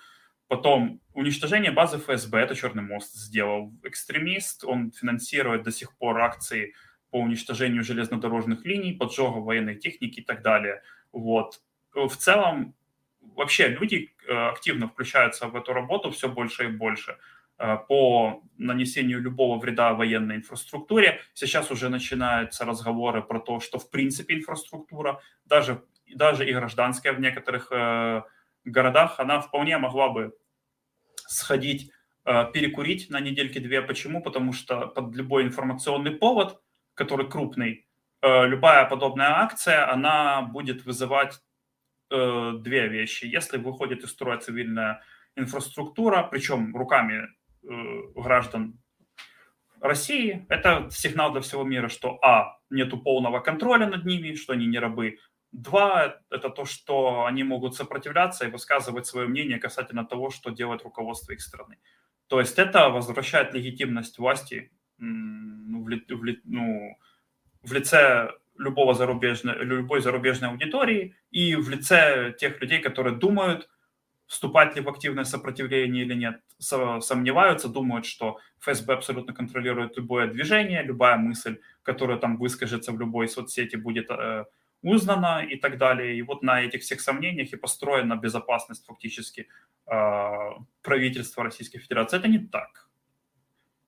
Потом 0.53 1.01
уничтожение 1.15 1.71
базы 1.71 1.97
ФСБ, 1.97 2.39
это 2.39 2.55
Черный 2.55 2.83
мост 2.83 3.15
сделал 3.15 3.73
экстремист, 3.85 4.65
он 4.65 4.93
финансирует 4.93 5.63
до 5.63 5.73
сих 5.73 5.97
пор 5.97 6.21
акции 6.21 6.75
по 7.11 7.19
уничтожению 7.21 7.83
железнодорожных 7.83 8.67
линий, 8.67 8.93
поджогу 8.93 9.43
военной 9.43 9.77
техники 9.77 10.21
и 10.21 10.23
так 10.23 10.43
далее. 10.43 10.83
Вот. 11.11 11.63
В 11.95 12.15
целом 12.19 12.75
вообще 13.23 13.69
люди 13.69 14.15
э, 14.29 14.51
активно 14.51 14.89
включаются 14.89 15.47
в 15.47 15.57
эту 15.57 15.73
работу 15.73 16.11
все 16.11 16.29
больше 16.29 16.65
и 16.65 16.69
больше 16.69 17.17
э, 17.59 17.79
по 17.89 18.43
нанесению 18.59 19.23
любого 19.23 19.59
вреда 19.59 19.95
военной 19.95 20.37
инфраструктуре. 20.37 21.23
Сейчас 21.33 21.71
уже 21.71 21.89
начинаются 21.89 22.67
разговоры 22.67 23.23
про 23.23 23.41
то, 23.41 23.59
что 23.61 23.79
в 23.79 23.89
принципе 23.89 24.35
инфраструктура, 24.35 25.23
даже, 25.47 25.83
даже 26.15 26.47
и 26.47 26.53
гражданская 26.53 27.15
в 27.15 27.21
некоторых 27.21 27.69
э, 27.71 28.21
городах, 28.67 29.19
она 29.19 29.41
вполне 29.41 29.79
могла 29.79 30.11
бы 30.11 30.35
сходить, 31.33 31.91
перекурить 32.25 33.11
на 33.11 33.19
недельки-две. 33.19 33.83
Почему? 33.83 34.23
Потому 34.23 34.53
что 34.53 34.87
под 34.87 35.15
любой 35.17 35.43
информационный 35.43 36.13
повод, 36.13 36.61
который 36.95 37.29
крупный, 37.29 37.89
любая 38.23 38.85
подобная 38.85 39.41
акция, 39.41 39.91
она 39.93 40.43
будет 40.43 40.85
вызывать 40.85 41.41
э, 42.13 42.53
две 42.61 42.89
вещи. 42.89 43.25
Если 43.25 43.59
выходит 43.59 44.05
из 44.05 44.11
строя 44.11 44.39
цивильная 44.39 45.03
инфраструктура, 45.37 46.23
причем 46.31 46.77
руками 46.77 47.23
э, 47.25 47.69
граждан 48.15 48.79
России, 49.81 50.47
это 50.49 50.89
сигнал 50.91 51.33
для 51.33 51.41
всего 51.41 51.65
мира, 51.65 51.89
что 51.89 52.19
а, 52.23 52.59
нету 52.71 52.99
полного 52.99 53.41
контроля 53.41 53.87
над 53.87 54.05
ними, 54.05 54.35
что 54.35 54.53
они 54.53 54.67
не 54.67 54.79
рабы. 54.79 55.19
Два, 55.53 56.19
это 56.31 56.49
то, 56.49 56.65
что 56.65 57.27
они 57.27 57.45
могут 57.45 57.75
сопротивляться 57.75 58.47
и 58.47 58.51
высказывать 58.51 59.07
свое 59.07 59.29
мнение 59.29 59.59
касательно 59.59 60.05
того, 60.05 60.31
что 60.31 60.51
делает 60.51 60.83
руководство 60.83 61.33
их 61.33 61.43
страны. 61.43 61.79
То 62.27 62.41
есть 62.41 62.59
это 62.59 62.89
возвращает 62.89 63.53
легитимность 63.53 64.19
власти 64.19 64.73
ну, 64.97 65.85
в, 65.85 65.89
в, 65.89 66.37
ну, 66.45 66.97
в 67.63 67.73
лице 67.73 68.31
любого 68.57 68.95
зарубежной, 68.95 69.65
любой 69.65 70.01
зарубежной 70.01 70.51
аудитории 70.51 71.15
и 71.31 71.55
в 71.57 71.69
лице 71.69 72.35
тех 72.39 72.61
людей, 72.61 72.81
которые 72.81 73.17
думают, 73.17 73.69
вступать 74.27 74.77
ли 74.77 74.81
в 74.81 74.89
активное 74.89 75.25
сопротивление 75.25 76.05
или 76.05 76.15
нет, 76.15 76.41
сомневаются, 76.59 77.69
думают, 77.69 78.07
что 78.07 78.39
ФСБ 78.61 78.95
абсолютно 78.95 79.35
контролирует 79.35 79.97
любое 79.99 80.27
движение, 80.27 80.83
любая 80.83 81.19
мысль, 81.19 81.59
которая 81.83 82.17
там 82.17 82.39
выскажется 82.39 82.93
в 82.93 82.99
любой 82.99 83.29
соцсети, 83.29 83.77
будет 83.77 84.11
э, 84.11 84.47
узнано 84.83 85.45
и 85.45 85.57
так 85.57 85.79
далее. 85.79 86.17
И 86.17 86.23
вот 86.23 86.43
на 86.43 86.61
этих 86.63 86.83
всех 86.83 87.01
сомнениях 87.01 87.53
и 87.53 87.57
построена 87.57 88.17
безопасность 88.17 88.85
фактически 88.87 89.49
э, 89.87 90.39
правительства 90.83 91.45
Российской 91.45 91.79
Федерации. 91.79 92.19
Это 92.19 92.29
не 92.29 92.39
так. 92.39 92.89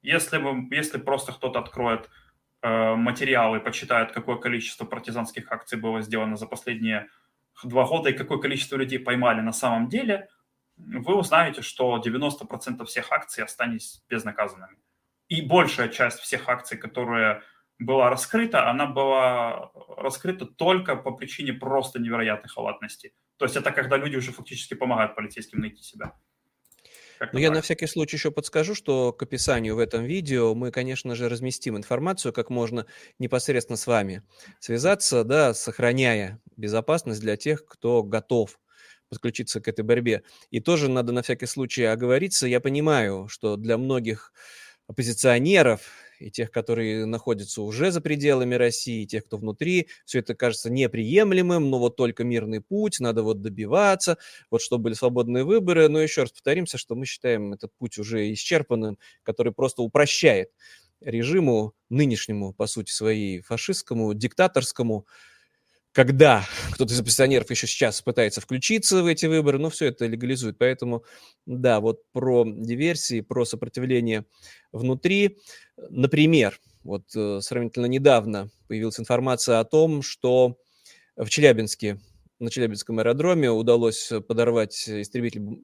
Если, 0.03 0.39
вы, 0.39 0.69
если 0.71 0.99
просто 0.99 1.33
кто-то 1.33 1.59
откроет 1.59 2.11
э, 2.63 2.95
материалы, 2.95 3.61
почитает, 3.61 4.13
какое 4.13 4.37
количество 4.37 4.85
партизанских 4.85 5.51
акций 5.51 5.79
было 5.79 6.03
сделано 6.03 6.37
за 6.37 6.47
последние 6.47 7.09
два 7.63 7.87
года 7.87 8.11
и 8.11 8.13
какое 8.13 8.39
количество 8.39 8.77
людей 8.77 8.99
поймали 8.99 9.41
на 9.41 9.53
самом 9.53 9.89
деле, 9.89 10.29
вы 10.77 11.17
узнаете, 11.17 11.63
что 11.63 12.03
90% 12.05 12.85
всех 12.85 13.13
акций 13.13 13.45
останется 13.45 14.01
безнаказанными. 14.09 14.77
И 15.29 15.41
большая 15.41 15.89
часть 15.89 16.19
всех 16.19 16.49
акций, 16.49 16.77
которые 16.77 17.43
была 17.79 18.11
раскрыта, 18.11 18.71
она 18.71 18.87
была 18.87 19.71
раскрыта 19.97 20.47
только 20.47 20.97
по 20.97 21.11
причине 21.13 21.53
просто 21.53 21.99
невероятной 21.99 22.49
халатности. 22.49 23.13
То 23.37 23.45
есть 23.45 23.57
это 23.57 23.73
когда 23.73 23.97
люди 23.97 24.17
уже 24.17 24.33
фактически 24.33 24.75
помогают 24.75 25.15
полицейским 25.15 25.61
найти 25.61 25.83
себя. 25.83 26.15
Ну, 27.33 27.39
я 27.39 27.51
на 27.51 27.63
всякий 27.63 27.87
случай 27.87 28.17
еще 28.17 28.31
подскажу, 28.31 28.75
что 28.75 29.13
к 29.13 29.23
описанию 29.23 29.77
в 29.77 29.79
этом 29.79 30.05
видео 30.05 30.55
мы, 30.55 30.71
конечно 30.71 31.15
же, 31.15 31.29
разместим 31.29 31.77
информацию, 31.77 32.33
как 32.33 32.51
можно 32.51 32.87
непосредственно 33.19 33.77
с 33.77 33.87
вами 33.87 34.23
связаться, 34.59 35.25
да, 35.25 35.55
сохраняя 35.55 36.41
безопасность 36.57 37.21
для 37.21 37.37
тех, 37.37 37.65
кто 37.67 38.03
готов 38.03 38.59
подключиться 39.09 39.61
к 39.61 39.69
этой 39.69 39.85
борьбе. 39.85 40.23
И 40.51 40.61
тоже 40.61 40.91
надо 40.91 41.13
на 41.13 41.23
всякий 41.23 41.47
случай 41.47 41.85
оговориться. 41.85 42.47
Я 42.47 42.61
понимаю, 42.61 43.29
что 43.29 43.57
для 43.57 43.79
многих 43.79 44.33
оппозиционеров 44.89 45.83
и 46.19 46.31
тех, 46.31 46.51
которые 46.51 47.07
находятся 47.07 47.63
уже 47.63 47.91
за 47.91 48.01
пределами 48.01 48.55
России, 48.55 49.03
и 49.03 49.07
тех, 49.07 49.25
кто 49.25 49.37
внутри, 49.37 49.89
все 50.05 50.21
это 50.21 50.35
кажется 50.35 50.71
неприемлемым, 50.71 51.71
но 51.71 51.79
вот 51.79 51.97
только 51.97 52.25
мирный 52.25 52.61
путь, 52.61 53.01
надо 53.01 53.23
вот 53.23 53.41
добиваться, 53.41 54.19
вот 54.51 54.63
чтобы 54.63 54.85
были 54.85 54.95
свободные 54.95 55.45
выборы. 55.45 55.89
Но 55.89 56.01
еще 56.01 56.23
раз 56.23 56.33
повторимся, 56.33 56.79
что 56.79 56.95
мы 56.95 57.07
считаем 57.07 57.53
этот 57.53 57.73
путь 57.79 57.99
уже 57.99 58.33
исчерпанным, 58.33 58.99
который 59.23 59.53
просто 59.53 59.83
упрощает 59.83 60.51
режиму 61.01 61.75
нынешнему, 61.91 62.53
по 62.55 62.67
сути 62.67 62.91
своей, 62.91 63.41
фашистскому, 63.43 64.15
диктаторскому, 64.15 65.07
когда 65.95 66.45
кто-то 66.73 66.93
из 66.93 67.01
оппозиционеров 67.01 67.49
еще 67.51 67.69
сейчас 67.69 68.03
пытается 68.03 68.41
включиться 68.41 69.03
в 69.03 69.07
эти 69.07 69.27
выборы, 69.27 69.59
но 69.59 69.71
все 69.71 69.87
это 69.87 70.07
легализует. 70.07 70.59
Поэтому, 70.59 71.05
да, 71.47 71.79
вот 71.79 72.01
про 72.13 72.45
диверсии, 72.45 73.21
про 73.21 73.45
сопротивление 73.45 74.27
внутри. 74.73 75.39
Например, 75.89 76.59
вот 76.83 77.05
э, 77.15 77.39
сравнительно 77.41 77.87
недавно 77.87 78.51
появилась 78.67 78.99
информация 78.99 79.61
о 79.61 79.65
том, 79.65 80.03
что 80.03 80.59
в 81.17 81.29
Челябинске, 81.29 82.01
на 82.41 82.51
Челябинском 82.51 82.99
аэродроме 82.99 83.53
удалось 83.53 84.11
подорвать 84.27 84.89
истребитель 84.89 85.63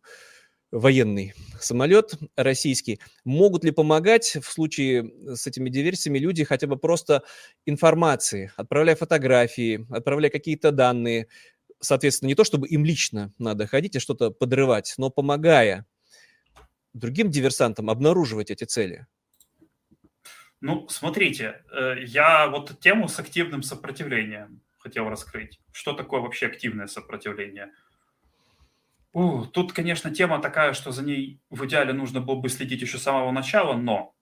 военный 0.71 1.35
самолет 1.61 2.15
российский. 2.37 3.01
Могут 3.25 3.65
ли 3.65 3.71
помогать 3.71 4.37
в 4.37 4.45
случае 4.45 5.13
с 5.35 5.47
этими 5.47 5.69
диверсиями 5.69 6.19
люди 6.19 6.45
хотя 6.45 6.67
бы 6.67 6.77
просто 6.77 7.23
информации, 7.67 8.53
отправляя 8.57 8.97
фотографии, 8.97 9.87
отправляя 9.91 10.31
какие-то 10.31 10.71
данные, 10.71 11.29
соответственно, 11.81 12.29
не 12.29 12.35
то 12.35 12.45
чтобы 12.45 12.69
им 12.69 12.85
лично 12.85 13.33
надо 13.39 13.67
ходить 13.67 13.97
и 13.97 14.01
что-то 14.01 14.31
подрывать, 14.31 14.95
но 14.97 15.11
помогая 15.11 15.87
другим 16.93 17.31
диверсантам 17.31 17.91
обнаруживать 17.91 18.51
эти 18.51 18.65
цели? 18.65 19.07
Ну, 20.61 20.89
смотрите, 20.89 21.63
э, 21.73 21.97
я 22.05 22.49
вот 22.49 22.81
тему 22.81 23.09
с 23.09 23.19
активным 23.19 23.63
сопротивлением 23.63 24.61
хотел 24.79 25.09
раскрыть. 25.09 25.59
Что 25.73 25.95
такое 25.95 26.21
вообще 26.21 26.47
активное 26.47 26.87
сопротивление? 26.87 27.73
У, 29.13 29.45
тут, 29.45 29.73
конечно, 29.73 30.11
тема 30.15 30.41
такая, 30.41 30.73
что 30.73 30.93
за 30.93 31.03
ней 31.03 31.41
в 31.51 31.65
идеале 31.67 31.93
нужно 31.93 32.21
было 32.21 32.37
бы 32.37 32.49
следить 32.49 32.83
еще 32.83 32.99
с 32.99 33.03
самого 33.03 33.33
начала, 33.33 33.75
но 33.75 34.15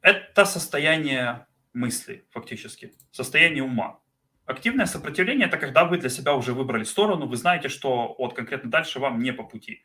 это 0.00 0.44
состояние 0.44 1.46
мысли, 1.72 2.26
фактически, 2.30 2.94
состояние 3.12 3.62
ума. 3.62 4.00
Активное 4.44 4.86
сопротивление– 4.86 5.46
это 5.48 5.56
когда 5.56 5.84
вы 5.84 5.98
для 5.98 6.08
себя 6.08 6.34
уже 6.34 6.52
выбрали 6.52 6.84
сторону, 6.84 7.26
вы 7.26 7.36
знаете, 7.36 7.68
что 7.68 8.14
вот 8.18 8.34
конкретно 8.34 8.70
дальше 8.70 9.00
вам 9.00 9.20
не 9.20 9.32
по 9.32 9.42
пути. 9.42 9.84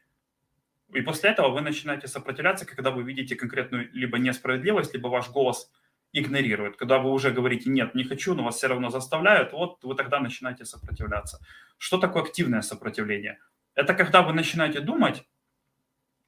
И 0.93 1.01
после 1.01 1.31
этого 1.31 1.50
вы 1.50 1.62
начинаете 1.62 2.07
сопротивляться, 2.07 2.65
когда 2.65 2.91
вы 2.91 3.03
видите 3.03 3.36
конкретную 3.36 3.89
либо 3.93 4.17
несправедливость, 4.17 4.93
либо 4.93 5.07
ваш 5.07 5.29
голос 5.29 5.71
игнорируют. 6.13 6.77
Когда 6.77 6.99
вы 6.99 7.11
уже 7.11 7.31
говорите 7.31 7.69
«нет, 7.69 7.95
не 7.95 8.03
хочу», 8.03 8.33
но 8.35 8.43
вас 8.43 8.57
все 8.57 8.67
равно 8.67 8.89
заставляют, 8.89 9.53
вот 9.53 9.83
вы 9.83 9.95
тогда 9.95 10.19
начинаете 10.19 10.65
сопротивляться. 10.65 11.39
Что 11.77 11.97
такое 11.97 12.23
активное 12.23 12.61
сопротивление? 12.61 13.39
Это 13.75 13.93
когда 13.93 14.21
вы 14.21 14.33
начинаете 14.33 14.81
думать 14.81 15.23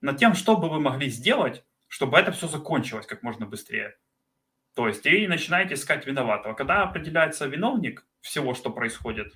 над 0.01 0.17
тем, 0.17 0.33
что 0.33 0.57
бы 0.57 0.69
вы 0.69 0.79
могли 0.79 1.09
сделать, 1.09 1.63
чтобы 1.87 2.17
это 2.17 2.31
все 2.31 2.47
закончилось 2.47 3.05
как 3.05 3.23
можно 3.23 3.45
быстрее. 3.45 3.95
То 4.75 4.87
есть 4.87 5.05
и 5.05 5.27
начинаете 5.27 5.75
искать 5.75 6.07
виноватого. 6.07 6.53
Когда 6.53 6.83
определяется 6.83 7.45
виновник 7.45 8.05
всего, 8.21 8.53
что 8.53 8.71
происходит, 8.71 9.33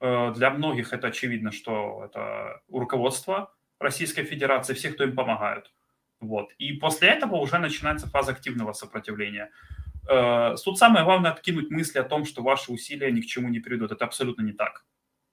э, 0.00 0.32
для 0.34 0.50
многих 0.50 0.92
это 0.92 1.08
очевидно, 1.08 1.50
что 1.50 2.04
это 2.04 2.62
руководство 2.70 3.52
Российской 3.80 4.24
Федерации, 4.24 4.74
всех, 4.74 4.94
кто 4.94 5.04
им 5.04 5.16
помогают. 5.16 5.72
Вот. 6.20 6.52
И 6.58 6.72
после 6.74 7.08
этого 7.08 7.36
уже 7.36 7.58
начинается 7.58 8.08
фаза 8.08 8.32
активного 8.32 8.72
сопротивления. 8.72 9.50
Э, 10.08 10.54
тут 10.64 10.78
самое 10.78 11.04
главное 11.04 11.30
откинуть 11.32 11.70
мысли 11.70 11.98
о 11.98 12.04
том, 12.04 12.24
что 12.24 12.42
ваши 12.42 12.72
усилия 12.72 13.10
ни 13.10 13.20
к 13.20 13.26
чему 13.26 13.48
не 13.48 13.60
приведут. 13.60 13.92
Это 13.92 14.04
абсолютно 14.04 14.42
не 14.42 14.52
так. 14.52 14.84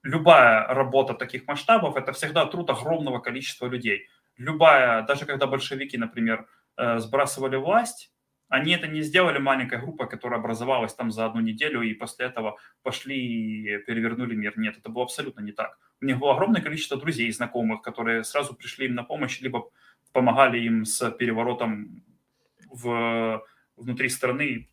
Любая 0.03 0.67
работа 0.67 1.13
таких 1.13 1.47
масштабов– 1.47 1.95
это 1.97 2.11
всегда 2.11 2.45
труд 2.45 2.69
огромного 2.69 3.19
количества 3.19 3.67
людей. 3.67 4.07
Любая, 4.37 5.03
даже 5.03 5.25
когда 5.25 5.47
большевики, 5.47 5.97
например, 5.97 6.47
э, 6.77 6.99
сбрасывали 6.99 7.55
власть, 7.55 8.11
они 8.49 8.73
это 8.73 8.87
не 8.87 9.01
сделали 9.01 9.39
маленькой 9.39 9.79
группой, 9.79 10.07
которая 10.07 10.39
образовалась 10.39 10.93
там 10.93 11.09
за 11.09 11.25
одну 11.25 11.41
неделю 11.41 11.81
и 11.81 11.93
после 11.93 12.27
этого 12.27 12.57
пошли 12.83 13.15
и 13.17 13.77
перевернули 13.79 14.35
мир. 14.35 14.53
Нет, 14.59 14.77
это 14.77 14.89
было 14.89 15.05
абсолютно 15.05 15.41
не 15.41 15.51
так. 15.53 15.79
У 16.01 16.05
них 16.05 16.19
было 16.19 16.33
огромное 16.33 16.61
количество 16.61 16.97
друзей 16.97 17.29
и 17.29 17.31
знакомых, 17.31 17.81
которые 17.81 18.23
сразу 18.23 18.53
пришли 18.53 18.87
им 18.87 18.95
на 18.95 19.03
помощь, 19.03 19.41
либо 19.41 19.69
помогали 20.11 20.59
им 20.59 20.85
с 20.85 21.09
переворотом 21.11 22.03
в 22.69 23.43
внутри 23.75 24.09
страны 24.09 24.69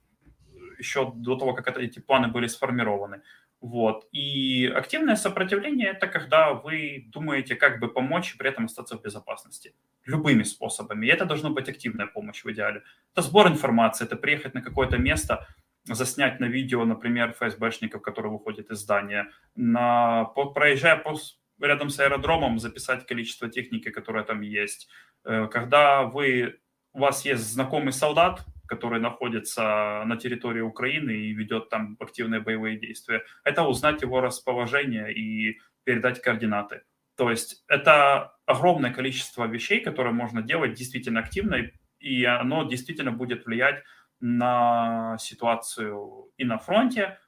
еще 0.78 1.12
до 1.14 1.36
того, 1.36 1.54
как 1.54 1.76
эти 1.78 2.00
планы 2.00 2.28
были 2.28 2.46
сформированы. 2.46 3.22
Вот. 3.60 4.08
И 4.10 4.66
активное 4.66 5.16
сопротивление– 5.16 5.88
это 5.90 6.06
когда 6.06 6.54
вы 6.54 7.08
думаете, 7.12 7.54
как 7.54 7.78
бы 7.78 7.92
помочь 7.92 8.34
и 8.34 8.38
при 8.38 8.48
этом 8.48 8.64
остаться 8.64 8.96
в 8.96 9.02
безопасности. 9.02 9.74
Любыми 10.06 10.44
способами. 10.44 11.06
И 11.06 11.10
это 11.10 11.26
должна 11.26 11.50
быть 11.50 11.68
активная 11.68 12.06
помощь 12.06 12.42
в 12.42 12.50
идеале. 12.50 12.82
Это 13.12 13.22
сбор 13.22 13.48
информации, 13.48 14.06
это 14.06 14.16
приехать 14.16 14.54
на 14.54 14.62
какое-то 14.62 14.96
место, 14.96 15.46
заснять 15.84 16.40
на 16.40 16.46
видео, 16.46 16.84
например, 16.86 17.32
ФСБшников, 17.32 18.00
которые 18.00 18.32
выходят 18.32 18.70
из 18.70 18.78
здания, 18.78 19.30
на, 19.54 20.24
проезжая 20.24 20.96
по, 20.96 21.14
рядом 21.60 21.90
с 21.90 22.00
аэродромом, 22.00 22.58
записать 22.58 23.06
количество 23.06 23.48
техники, 23.48 23.90
которая 23.90 24.24
там 24.24 24.40
есть. 24.40 24.88
Э, 25.24 25.48
когда 25.48 26.04
вы, 26.04 26.60
у 26.94 27.00
вас 27.00 27.26
есть 27.26 27.42
знакомый 27.42 27.92
солдат, 27.92 28.46
который 28.70 29.00
находится 29.00 30.04
на 30.06 30.16
территории 30.16 30.60
Украины 30.60 31.10
и 31.10 31.32
ведет 31.32 31.70
там 31.70 31.96
активные 31.98 32.40
боевые 32.40 32.78
действия. 32.78 33.24
Это 33.42 33.64
узнать 33.64 34.02
его 34.02 34.20
расположение 34.20 35.12
и 35.12 35.58
передать 35.82 36.22
координаты. 36.22 36.82
То 37.16 37.30
есть 37.30 37.64
это 37.66 38.36
огромное 38.46 38.92
количество 38.92 39.44
вещей, 39.48 39.80
которые 39.80 40.12
можно 40.12 40.40
делать 40.40 40.74
действительно 40.74 41.18
активно, 41.18 41.56
и 41.98 42.24
оно 42.24 42.62
действительно 42.62 43.10
будет 43.10 43.44
влиять 43.44 43.82
на 44.20 45.16
ситуацию 45.18 46.30
и 46.36 46.44
на 46.44 46.58
фронте, 46.58 47.18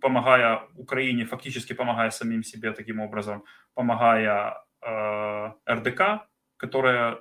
помогая 0.00 0.68
Украине, 0.76 1.24
фактически 1.24 1.72
помогая 1.72 2.10
самим 2.10 2.44
себе 2.44 2.72
таким 2.72 3.00
образом, 3.00 3.42
помогая 3.74 4.54
э, 4.86 5.52
РДК, 5.68 6.28
которая 6.58 7.18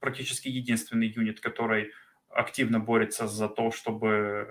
практически 0.00 0.48
единственный 0.48 1.08
юнит, 1.08 1.40
который 1.40 1.92
активно 2.28 2.80
борется 2.80 3.28
за 3.28 3.48
то, 3.48 3.70
чтобы 3.70 4.46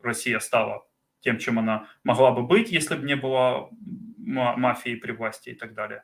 Россия 0.00 0.38
стала 0.40 0.86
тем, 1.20 1.38
чем 1.38 1.58
она 1.58 1.88
могла 2.04 2.32
бы 2.32 2.42
быть, 2.42 2.70
если 2.70 2.96
бы 2.96 3.06
не 3.06 3.16
было 3.16 3.70
мафии 4.16 4.94
при 4.96 5.12
власти 5.12 5.50
и 5.50 5.54
так 5.54 5.74
далее. 5.74 6.02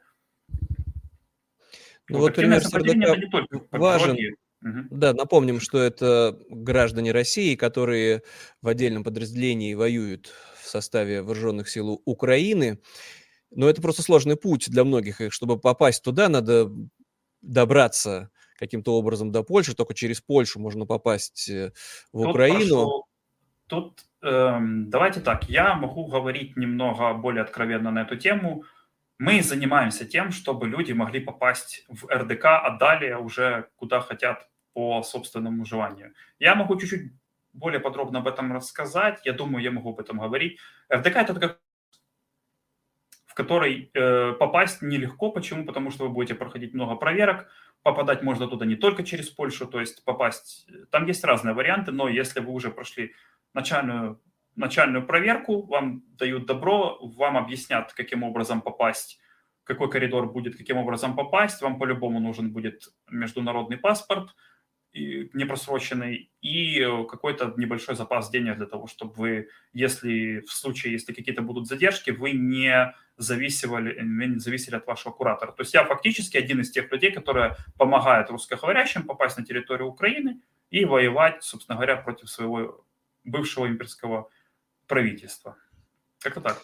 Ну 2.08 2.18
вот, 2.18 2.20
вот 2.20 2.34
пример 2.34 2.60
РДК 2.60 3.72
важен. 3.72 4.16
Угу. 4.62 4.78
Да, 4.90 5.12
напомним, 5.12 5.60
что 5.60 5.78
это 5.78 6.38
граждане 6.48 7.12
России, 7.12 7.54
которые 7.54 8.22
в 8.62 8.68
отдельном 8.68 9.04
подразделении 9.04 9.74
воюют 9.74 10.32
в 10.56 10.66
составе 10.66 11.22
вооруженных 11.22 11.68
сил 11.68 12.00
Украины. 12.06 12.80
Но 13.50 13.68
это 13.68 13.82
просто 13.82 14.02
сложный 14.02 14.36
путь 14.36 14.70
для 14.70 14.84
многих. 14.84 15.20
И 15.20 15.30
чтобы 15.30 15.60
попасть 15.60 16.02
туда, 16.02 16.28
надо 16.28 16.70
добраться 17.44 18.30
каким-то 18.58 18.94
образом 18.94 19.32
до 19.32 19.42
Польши, 19.42 19.74
только 19.74 19.94
через 19.94 20.20
Польшу 20.20 20.60
можно 20.60 20.86
попасть 20.86 21.48
э, 21.48 21.72
в 22.12 22.22
тут 22.22 22.30
Украину. 22.30 22.58
Прошло, 22.58 23.04
тут 23.68 24.00
э, 24.22 24.58
давайте 24.60 25.20
так, 25.20 25.48
я 25.48 25.74
могу 25.74 26.06
говорить 26.06 26.56
немного 26.56 27.14
более 27.14 27.42
откровенно 27.42 27.90
на 27.90 28.02
эту 28.02 28.16
тему. 28.16 28.64
Мы 29.18 29.42
занимаемся 29.42 30.04
тем, 30.04 30.32
чтобы 30.32 30.68
люди 30.68 30.92
могли 30.92 31.20
попасть 31.20 31.84
в 31.88 32.06
РДК, 32.06 32.44
а 32.46 32.76
далее 32.78 33.18
уже 33.18 33.68
куда 33.76 34.00
хотят 34.00 34.48
по 34.72 35.02
собственному 35.02 35.64
желанию. 35.64 36.12
Я 36.38 36.54
могу 36.54 36.76
чуть-чуть 36.76 37.12
более 37.52 37.80
подробно 37.80 38.18
об 38.18 38.26
этом 38.26 38.52
рассказать. 38.52 39.20
Я 39.24 39.32
думаю, 39.32 39.62
я 39.62 39.70
могу 39.70 39.90
об 39.90 40.00
этом 40.00 40.18
говорить. 40.18 40.58
РДК 40.92 41.16
это 41.16 41.34
такая 41.34 41.58
в 43.34 43.36
который 43.36 43.90
э, 43.92 44.32
попасть 44.38 44.80
нелегко. 44.80 45.32
Почему? 45.32 45.64
Потому 45.64 45.90
что 45.90 46.04
вы 46.04 46.10
будете 46.10 46.36
проходить 46.36 46.72
много 46.72 46.94
проверок. 46.94 47.48
Попадать 47.82 48.22
можно 48.22 48.46
туда 48.46 48.64
не 48.64 48.76
только 48.76 49.02
через 49.02 49.28
Польшу, 49.28 49.66
то 49.66 49.80
есть 49.80 50.04
попасть... 50.04 50.68
Там 50.92 51.04
есть 51.06 51.24
разные 51.24 51.52
варианты, 51.52 51.90
но 51.90 52.08
если 52.08 52.38
вы 52.38 52.52
уже 52.52 52.70
прошли 52.70 53.12
начальную, 53.52 54.22
начальную 54.54 55.04
проверку, 55.04 55.66
вам 55.66 56.04
дают 56.16 56.46
добро, 56.46 56.96
вам 57.02 57.36
объяснят, 57.36 57.92
каким 57.92 58.22
образом 58.22 58.60
попасть, 58.60 59.18
какой 59.64 59.90
коридор 59.90 60.30
будет, 60.30 60.56
каким 60.56 60.76
образом 60.76 61.16
попасть. 61.16 61.60
Вам 61.60 61.80
по-любому 61.80 62.20
нужен 62.20 62.52
будет 62.52 62.88
международный 63.10 63.78
паспорт– 63.78 64.30
непросроченный 64.94 66.30
и 66.40 66.80
какой-то 67.08 67.52
небольшой 67.56 67.96
запас 67.96 68.30
денег 68.30 68.56
для 68.56 68.66
того, 68.66 68.86
чтобы 68.86 69.14
вы, 69.14 69.48
если 69.72 70.40
в 70.40 70.52
случае, 70.52 70.92
если 70.92 71.12
какие-то 71.12 71.42
будут 71.42 71.66
задержки, 71.66 72.10
вы 72.10 72.32
не 72.32 72.94
зависели, 73.16 74.00
не 74.02 74.38
зависели 74.38 74.76
от 74.76 74.86
вашего 74.86 75.12
куратора. 75.12 75.52
То 75.52 75.62
есть 75.62 75.74
я 75.74 75.84
фактически 75.84 76.36
один 76.36 76.60
из 76.60 76.70
тех 76.70 76.90
людей, 76.92 77.10
которые 77.10 77.56
помогают 77.76 78.30
русскоговорящим 78.30 79.02
попасть 79.02 79.36
на 79.36 79.44
территорию 79.44 79.88
Украины 79.88 80.40
и 80.70 80.84
воевать, 80.84 81.42
собственно 81.42 81.76
говоря, 81.76 81.96
против 81.96 82.30
своего 82.30 82.84
бывшего 83.24 83.66
имперского 83.66 84.30
правительства. 84.86 85.56
Как-то 86.20 86.40
так. 86.40 86.62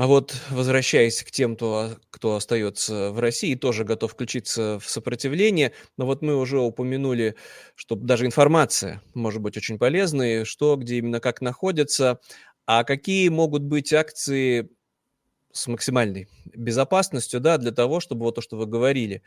А 0.00 0.06
вот 0.06 0.34
возвращаясь 0.48 1.22
к 1.22 1.30
тем, 1.30 1.56
кто, 1.56 1.90
кто 2.08 2.34
остается 2.36 3.10
в 3.12 3.20
России, 3.20 3.54
тоже 3.54 3.84
готов 3.84 4.12
включиться 4.12 4.78
в 4.78 4.88
сопротивление. 4.88 5.74
Но 5.98 6.06
вот 6.06 6.22
мы 6.22 6.36
уже 6.36 6.58
упомянули, 6.58 7.36
что 7.74 7.96
даже 7.96 8.24
информация 8.24 9.02
может 9.12 9.42
быть 9.42 9.58
очень 9.58 9.78
полезной, 9.78 10.46
что, 10.46 10.76
где 10.76 10.96
именно 10.96 11.20
как 11.20 11.42
находится. 11.42 12.18
А 12.64 12.82
какие 12.84 13.28
могут 13.28 13.60
быть 13.62 13.92
акции 13.92 14.70
с 15.52 15.66
максимальной 15.66 16.30
безопасностью, 16.46 17.38
да, 17.38 17.58
для 17.58 17.70
того, 17.70 18.00
чтобы 18.00 18.24
вот 18.24 18.36
то, 18.36 18.40
что 18.40 18.56
вы 18.56 18.64
говорили, 18.64 19.22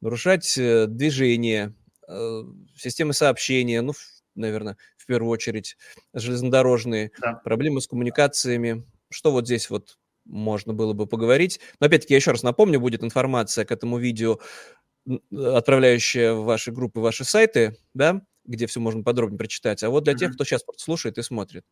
нарушать 0.00 0.58
э, 0.58 0.86
движение, 0.88 1.72
э, 2.08 2.42
системы 2.74 3.12
сообщения, 3.12 3.80
ну, 3.80 3.92
наверное, 4.34 4.76
в 4.96 5.06
первую 5.06 5.30
очередь 5.30 5.76
железнодорожные, 6.14 7.12
да. 7.20 7.34
проблемы 7.44 7.80
с 7.80 7.86
коммуникациями. 7.86 8.84
Что 9.08 9.30
вот 9.30 9.46
здесь 9.46 9.70
вот 9.70 9.96
можно 10.26 10.72
было 10.74 10.92
бы 10.92 11.06
поговорить. 11.06 11.60
Но 11.80 11.86
опять-таки, 11.86 12.14
я 12.14 12.18
еще 12.18 12.32
раз 12.32 12.42
напомню, 12.42 12.80
будет 12.80 13.02
информация 13.02 13.64
к 13.64 13.72
этому 13.72 13.98
видео, 13.98 14.38
отправляющая 15.32 16.32
в 16.32 16.44
ваши 16.44 16.72
группы, 16.72 17.00
ваши 17.00 17.24
сайты, 17.24 17.76
да, 17.94 18.22
где 18.44 18.66
все 18.66 18.80
можно 18.80 19.02
подробнее 19.02 19.38
прочитать. 19.38 19.82
А 19.82 19.90
вот 19.90 20.04
для 20.04 20.12
mm-hmm. 20.12 20.18
тех, 20.18 20.34
кто 20.34 20.44
сейчас 20.44 20.64
слушает 20.76 21.18
и 21.18 21.22
смотрит. 21.22 21.64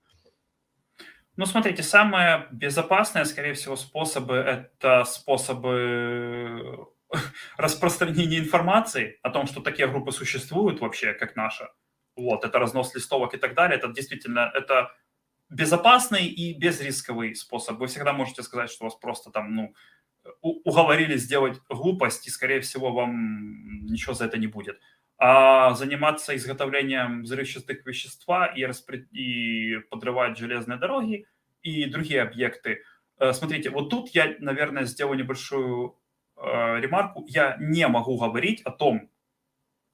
Ну, 1.36 1.46
смотрите, 1.46 1.82
самые 1.82 2.46
безопасные, 2.52 3.24
скорее 3.24 3.54
всего, 3.54 3.74
способы– 3.74 4.34
это 4.36 5.04
способы 5.04 6.86
распространения 7.56 8.38
информации 8.38 9.18
о 9.22 9.30
том, 9.30 9.46
что 9.46 9.60
такие 9.60 9.88
группы 9.88 10.12
существуют 10.12 10.80
вообще, 10.80 11.12
как 11.12 11.34
наша. 11.34 11.70
Вот, 12.16 12.44
это 12.44 12.58
разнос 12.60 12.94
листовок 12.94 13.34
и 13.34 13.38
так 13.38 13.54
далее. 13.54 13.76
Это 13.76 13.88
действительно, 13.88 14.50
это 14.54 14.92
безопасный 15.50 16.26
и 16.26 16.54
безрисковый 16.54 17.34
способ. 17.34 17.78
Вы 17.78 17.86
всегда 17.86 18.12
можете 18.12 18.42
сказать, 18.42 18.70
что 18.70 18.84
вас 18.84 18.94
просто 18.94 19.30
там, 19.30 19.54
ну, 19.54 19.74
уговорили 20.40 21.16
сделать 21.16 21.60
глупость, 21.68 22.26
и, 22.26 22.30
скорее 22.30 22.60
всего, 22.60 22.92
вам 22.92 23.86
ничего 23.86 24.14
за 24.14 24.26
это 24.26 24.38
не 24.38 24.46
будет. 24.46 24.80
А 25.18 25.74
заниматься 25.74 26.34
изготовлением 26.34 27.22
взрывчатых 27.22 27.86
вещества 27.86 28.46
и, 28.46 28.64
распри... 28.64 29.06
и 29.12 29.78
подрывать 29.90 30.38
железные 30.38 30.78
дороги 30.78 31.26
и 31.62 31.84
другие 31.86 32.22
объекты. 32.22 32.82
Э, 33.18 33.32
смотрите, 33.32 33.70
вот 33.70 33.90
тут 33.90 34.10
я, 34.10 34.34
наверное, 34.40 34.84
сделаю 34.84 35.18
небольшую 35.18 35.96
э, 36.36 36.80
ремарку. 36.80 37.24
Я 37.28 37.56
не 37.60 37.86
могу 37.86 38.18
говорить 38.18 38.62
о 38.62 38.70
том, 38.70 39.10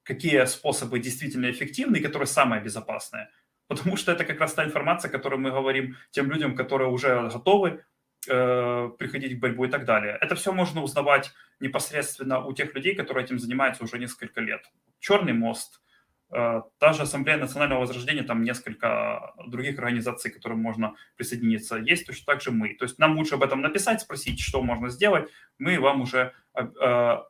какие 0.04 0.44
способы 0.46 0.98
действительно 1.00 1.50
эффективны 1.50 1.98
и 1.98 2.02
которые 2.02 2.26
самые 2.26 2.62
безопасные 2.62 3.28
потому 3.70 3.96
что 3.96 4.10
это 4.10 4.24
как 4.24 4.40
раз 4.40 4.54
та 4.54 4.64
информация, 4.64 5.12
которую 5.12 5.40
мы 5.40 5.52
говорим 5.52 5.96
тем 6.10 6.28
людям, 6.28 6.56
которые 6.56 6.90
уже 6.90 7.30
готовы 7.32 7.84
э, 8.28 8.90
приходить 8.98 9.38
к 9.38 9.40
борьбу 9.40 9.64
и 9.64 9.68
так 9.68 9.84
далее. 9.84 10.18
Это 10.20 10.34
все 10.34 10.52
можно 10.52 10.82
узнавать 10.82 11.30
непосредственно 11.60 12.44
у 12.44 12.52
тех 12.52 12.74
людей, 12.74 12.96
которые 12.96 13.24
этим 13.24 13.38
занимаются 13.38 13.84
уже 13.84 13.98
несколько 13.98 14.40
лет. 14.40 14.62
Черный 14.98 15.34
мост, 15.34 15.80
э, 16.32 16.62
та 16.78 16.92
же 16.92 17.02
Ассамблея 17.02 17.38
национального 17.38 17.80
возрождения, 17.80 18.24
там 18.24 18.42
несколько 18.42 19.34
других 19.46 19.78
организаций, 19.78 20.32
к 20.32 20.34
которым 20.34 20.58
можно 20.58 20.96
присоединиться, 21.16 21.76
есть 21.76 22.06
точно 22.06 22.24
так 22.26 22.42
же 22.42 22.50
мы. 22.50 22.74
То 22.74 22.86
есть 22.86 22.98
нам 22.98 23.16
лучше 23.16 23.36
об 23.36 23.44
этом 23.44 23.60
написать, 23.60 24.00
спросить, 24.00 24.40
что 24.40 24.62
можно 24.62 24.88
сделать, 24.88 25.28
мы 25.58 25.78
вам 25.78 26.00
уже 26.00 26.32
э, 26.54 26.62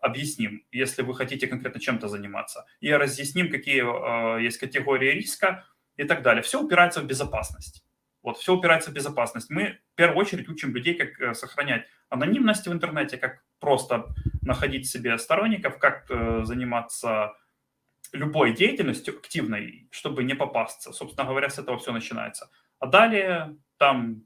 объясним, 0.00 0.64
если 0.72 1.02
вы 1.02 1.14
хотите 1.14 1.46
конкретно 1.46 1.80
чем-то 1.80 2.08
заниматься. 2.08 2.64
И 2.80 2.90
разъясним, 2.90 3.50
какие 3.50 3.82
э, 3.82 4.42
есть 4.42 4.56
категории 4.56 5.10
риска, 5.10 5.66
и 6.00 6.04
так 6.04 6.22
далее. 6.22 6.42
Все 6.42 6.62
упирается 6.62 7.02
в 7.02 7.06
безопасность. 7.06 7.84
Вот, 8.22 8.38
все 8.38 8.54
упирается 8.54 8.90
в 8.90 8.94
безопасность. 8.94 9.50
Мы 9.50 9.78
в 9.92 9.96
первую 9.96 10.18
очередь 10.18 10.48
учим 10.48 10.74
людей, 10.74 10.94
как 10.94 11.20
э, 11.20 11.34
сохранять 11.34 11.86
анонимность 12.08 12.66
в 12.66 12.72
интернете, 12.72 13.18
как 13.18 13.42
просто 13.60 14.06
находить 14.40 14.88
себе 14.88 15.18
сторонников, 15.18 15.78
как 15.78 16.10
э, 16.10 16.44
заниматься 16.44 17.34
любой 18.12 18.54
деятельностью 18.54 19.18
активной, 19.18 19.88
чтобы 19.90 20.24
не 20.24 20.34
попасться. 20.34 20.92
Собственно 20.92 21.28
говоря, 21.28 21.50
с 21.50 21.58
этого 21.58 21.76
все 21.76 21.92
начинается. 21.92 22.50
А 22.78 22.86
далее 22.86 23.56
там 23.76 24.22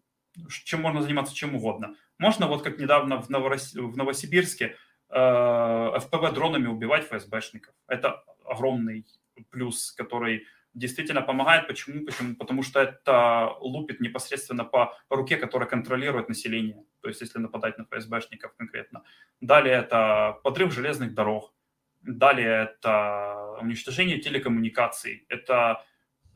чем 0.65 0.81
можно 0.81 1.03
заниматься 1.03 1.35
чем 1.35 1.57
угодно. 1.57 1.97
Можно 2.19 2.47
вот 2.47 2.63
как 2.63 2.79
недавно 2.79 3.21
в, 3.21 3.31
Новорос... 3.31 3.75
в 3.75 3.97
Новосибирске 3.97 4.77
э, 5.11 5.17
FPV 5.17 6.33
дронами 6.33 6.69
убивать 6.69 7.05
ФСБшников. 7.05 7.75
Это 7.89 8.25
огромный 8.45 9.07
плюс, 9.51 9.93
который 9.93 10.47
действительно 10.75 11.23
помогает. 11.23 11.67
Почему? 11.67 12.05
Почему? 12.05 12.35
Потому 12.37 12.63
что 12.63 12.81
это 12.81 13.57
лупит 13.61 14.01
непосредственно 14.01 14.65
по, 14.65 14.97
по 15.09 15.17
руке, 15.17 15.37
которая 15.37 15.69
контролирует 15.69 16.29
население. 16.29 16.85
То 17.01 17.09
есть 17.09 17.21
если 17.21 17.39
нападать 17.39 17.79
на 17.79 17.85
ФСБшников 17.85 18.55
конкретно. 18.57 19.03
Далее 19.41 19.75
это 19.75 20.39
подрыв 20.43 20.73
железных 20.73 21.15
дорог. 21.15 21.55
Далее 22.03 22.65
это 22.65 23.57
уничтожение 23.61 24.19
телекоммуникаций. 24.19 25.25
Это 25.29 25.85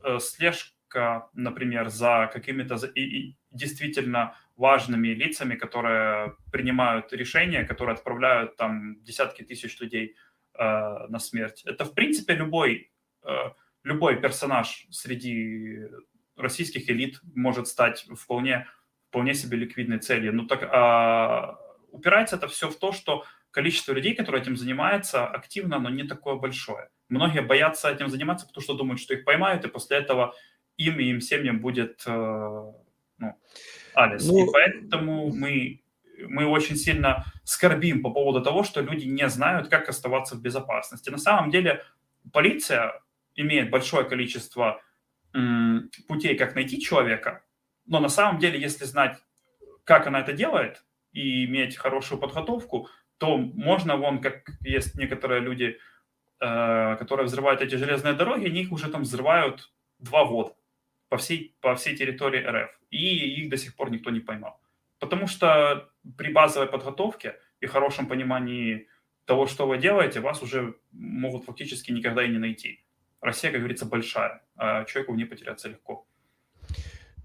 э, 0.03 0.19
слежка, 0.19 1.29
например, 1.33 1.89
за 1.89 2.29
какими-то 2.33 2.77
действительно 3.51 4.35
важными 4.55 5.09
лицами, 5.09 5.55
которые 5.55 6.35
принимают 6.51 7.13
решения, 7.13 7.63
которые 7.63 7.93
отправляют 7.93 8.55
там 8.55 9.01
десятки 9.03 9.43
тысяч 9.43 9.79
людей 9.79 10.15
э, 10.53 11.07
на 11.09 11.19
смерть. 11.19 11.63
Это, 11.65 11.85
в 11.85 11.93
принципе, 11.93 12.35
любой 12.35 12.91
э, 13.23 13.51
любой 13.83 14.21
персонаж 14.21 14.87
среди 14.91 15.87
российских 16.35 16.89
элит 16.89 17.19
может 17.35 17.67
стать 17.67 18.05
вполне, 18.17 18.67
вполне 19.09 19.33
себе 19.33 19.57
ликвидной 19.57 19.99
целью. 19.99 20.33
Ну 20.33 20.47
так 20.47 20.63
а, 20.63 21.59
упирается 21.91 22.35
это 22.35 22.47
все 22.47 22.69
в 22.69 22.77
то, 22.77 22.91
что 22.91 23.25
количество 23.51 23.93
людей, 23.93 24.15
которые 24.15 24.41
этим 24.41 24.57
занимаются, 24.57 25.25
активно, 25.25 25.79
но 25.79 25.89
не 25.89 26.03
такое 26.03 26.35
большое. 26.35 26.89
Многие 27.09 27.41
боятся 27.41 27.89
этим 27.89 28.09
заниматься, 28.09 28.45
потому 28.45 28.63
что 28.63 28.75
думают, 28.75 29.01
что 29.01 29.13
их 29.13 29.25
поймают, 29.25 29.65
и 29.65 29.69
после 29.69 29.97
этого 29.97 30.35
им 30.77 30.99
и 30.99 31.05
им 31.05 31.21
семьям 31.21 31.59
будет 31.59 32.03
э, 32.05 32.73
ну, 33.17 33.35
алис. 33.95 34.27
Ну... 34.27 34.45
И 34.45 34.51
поэтому 34.51 35.29
мы, 35.33 35.81
мы 36.27 36.45
очень 36.45 36.75
сильно 36.75 37.25
скорбим 37.43 38.01
по 38.01 38.11
поводу 38.11 38.41
того, 38.41 38.63
что 38.63 38.81
люди 38.81 39.05
не 39.05 39.27
знают, 39.29 39.67
как 39.67 39.89
оставаться 39.89 40.35
в 40.35 40.41
безопасности. 40.41 41.09
На 41.09 41.17
самом 41.17 41.49
деле 41.49 41.83
полиция 42.31 43.01
имеет 43.35 43.69
большое 43.69 44.05
количество 44.05 44.81
путей, 46.07 46.35
как 46.35 46.55
найти 46.55 46.81
человека, 46.81 47.43
но 47.89 47.99
на 47.99 48.09
самом 48.09 48.39
деле, 48.39 48.59
если 48.59 48.85
знать, 48.85 49.17
как 49.83 50.07
она 50.07 50.19
это 50.19 50.33
делает, 50.33 50.83
и 51.11 51.45
иметь 51.45 51.75
хорошую 51.75 52.19
подготовку, 52.19 52.87
то 53.17 53.37
можно, 53.37 53.97
вон, 53.97 54.21
как 54.21 54.47
есть 54.61 54.95
некоторые 54.95 55.41
люди, 55.41 55.79
э, 56.39 56.95
которые 56.97 57.25
взрывают 57.25 57.61
эти 57.61 57.75
железные 57.75 58.13
дороги, 58.13 58.45
они 58.45 58.61
их 58.61 58.71
уже 58.71 58.89
там 58.89 59.01
взрывают 59.01 59.71
два 59.97 60.25
года 60.25 60.53
по 61.09 61.17
всей, 61.17 61.55
по 61.61 61.75
всей 61.75 61.95
территории 61.95 62.45
РФ, 62.45 62.79
и 62.91 63.41
их 63.41 63.49
до 63.49 63.57
сих 63.57 63.75
пор 63.75 63.89
никто 63.89 64.11
не 64.11 64.19
поймал. 64.19 64.61
Потому 64.99 65.27
что 65.27 65.89
при 66.17 66.31
базовой 66.31 66.67
подготовке 66.67 67.39
и 67.59 67.65
хорошем 67.65 68.07
понимании 68.07 68.87
того, 69.25 69.47
что 69.47 69.67
вы 69.67 69.79
делаете, 69.79 70.19
вас 70.19 70.43
уже 70.43 70.75
могут 70.91 71.45
фактически 71.45 71.91
никогда 71.91 72.23
и 72.23 72.29
не 72.29 72.37
найти. 72.37 72.85
Россия, 73.21 73.51
как 73.51 73.59
говорится, 73.61 73.85
большая, 73.85 74.41
а 74.55 74.85
человеку 74.85 75.13
в 75.13 75.17
ней 75.17 75.25
потеряться 75.25 75.69
легко. 75.69 76.05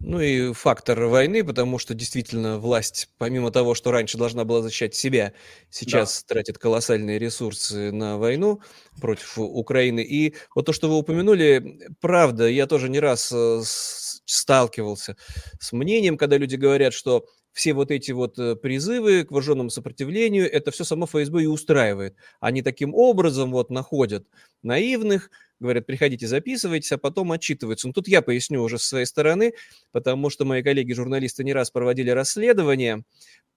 Ну 0.06 0.20
и 0.20 0.52
фактор 0.52 1.06
войны, 1.06 1.42
потому 1.44 1.78
что 1.78 1.94
действительно 1.94 2.58
власть, 2.58 3.08
помимо 3.16 3.50
того, 3.50 3.74
что 3.74 3.90
раньше 3.90 4.18
должна 4.18 4.44
была 4.44 4.60
защищать 4.60 4.94
себя, 4.94 5.32
сейчас 5.70 6.22
да. 6.28 6.34
тратит 6.34 6.58
колоссальные 6.58 7.18
ресурсы 7.18 7.90
на 7.90 8.18
войну 8.18 8.60
против 9.00 9.38
Украины. 9.38 10.00
И 10.00 10.34
вот 10.54 10.66
то, 10.66 10.74
что 10.74 10.90
вы 10.90 10.98
упомянули, 10.98 11.88
правда, 12.02 12.46
я 12.48 12.66
тоже 12.66 12.90
не 12.90 13.00
раз 13.00 13.32
э, 13.32 13.62
сталкивался 13.64 15.16
с 15.58 15.72
мнением, 15.72 16.18
когда 16.18 16.36
люди 16.36 16.56
говорят, 16.56 16.92
что 16.92 17.24
все 17.54 17.72
вот 17.72 17.92
эти 17.92 18.10
вот 18.10 18.36
э, 18.38 18.56
призывы 18.56 19.24
к 19.24 19.30
вооруженному 19.30 19.70
сопротивлению, 19.70 20.50
это 20.50 20.72
все 20.72 20.82
само 20.82 21.06
ФСБ 21.06 21.44
и 21.44 21.46
устраивает. 21.46 22.16
Они 22.40 22.62
таким 22.62 22.94
образом 22.94 23.52
вот 23.52 23.70
находят 23.70 24.26
наивных, 24.62 25.30
говорят, 25.60 25.86
приходите, 25.86 26.26
записывайтесь, 26.26 26.90
а 26.90 26.98
потом 26.98 27.30
отчитываются. 27.30 27.86
Ну, 27.86 27.92
тут 27.92 28.08
я 28.08 28.22
поясню 28.22 28.60
уже 28.60 28.78
с 28.78 28.82
своей 28.82 29.06
стороны, 29.06 29.54
потому 29.92 30.30
что 30.30 30.44
мои 30.44 30.64
коллеги-журналисты 30.64 31.44
не 31.44 31.52
раз 31.52 31.70
проводили 31.70 32.10
расследования, 32.10 33.04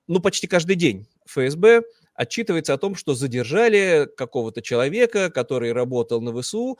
ну, 0.05 0.21
почти 0.21 0.45
каждый 0.45 0.75
день 0.75 1.07
ФСБ 1.25 1.81
отчитывается 2.13 2.73
о 2.73 2.77
том, 2.77 2.95
что 2.95 3.15
задержали 3.15 4.07
какого-то 4.15 4.61
человека, 4.61 5.31
который 5.31 5.73
работал 5.73 6.21
на 6.21 6.39
ВСУ, 6.39 6.77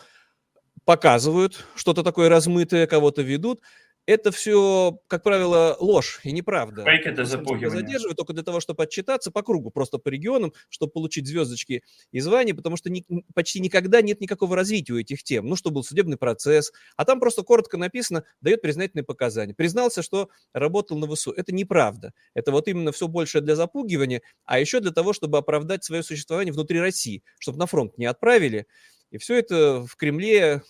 показывают 0.86 1.65
что-то 1.75 2.03
такое 2.03 2.30
размытое, 2.30 2.86
кого-то 2.86 3.23
ведут, 3.23 3.62
это 4.08 4.32
все, 4.32 5.02
как 5.08 5.22
правило, 5.22 5.76
ложь 5.82 6.22
и 6.24 6.32
неправда. 6.32 6.84
Фейк 6.86 7.06
это 7.06 7.26
запугивание. 7.26 7.70
Задерживают 7.70 8.17
только 8.17 8.32
для 8.32 8.41
того, 8.41 8.62
чтобы 8.62 8.84
отчитаться 8.84 9.32
по 9.32 9.43
кругу, 9.43 9.70
просто 9.70 9.98
по 9.98 10.08
регионам, 10.08 10.54
чтобы 10.70 10.93
получить 10.93 11.28
звездочки 11.28 11.84
и 12.12 12.20
звания, 12.22 12.56
потому 12.56 12.78
что 12.78 12.89
ни, 12.89 13.06
почти 13.36 13.60
никогда 13.60 14.02
нет 14.02 14.22
никакого 14.22 14.56
развития 14.56 14.93
у 14.93 14.98
этих 14.98 15.24
тем. 15.24 15.46
Ну, 15.46 15.58
что 15.58 15.72
был 15.72 15.84
судебный 15.84 16.15
процесс, 16.15 16.72
а 16.96 17.04
там 17.04 17.20
просто 17.20 17.43
коротко 17.43 17.78
написано, 17.78 18.24
дает 18.39 18.62
признательные 18.62 19.04
показания. 19.04 19.54
Признался, 19.54 20.02
что 20.02 20.30
работал 20.54 20.98
на 20.98 21.13
ВСУ. 21.13 21.32
Это 21.32 21.54
неправда. 21.54 22.13
Это 22.34 22.54
вот 22.54 22.70
именно 22.70 22.93
все 22.93 23.10
больше 23.10 23.41
для 23.41 23.58
запугивания, 23.58 24.22
а 24.46 24.58
еще 24.58 24.80
для 24.80 24.91
того, 24.91 25.12
чтобы 25.12 25.38
оправдать 25.38 25.84
свое 25.84 26.02
существование 26.02 26.54
внутри 26.54 26.80
России, 26.80 27.24
чтобы 27.39 27.60
на 27.60 27.65
фронт 27.65 27.98
не 27.98 28.06
отправили. 28.06 28.67
И 29.12 29.17
все 29.17 29.36
это 29.36 29.86
в 29.86 29.98
Кремле 29.98 30.62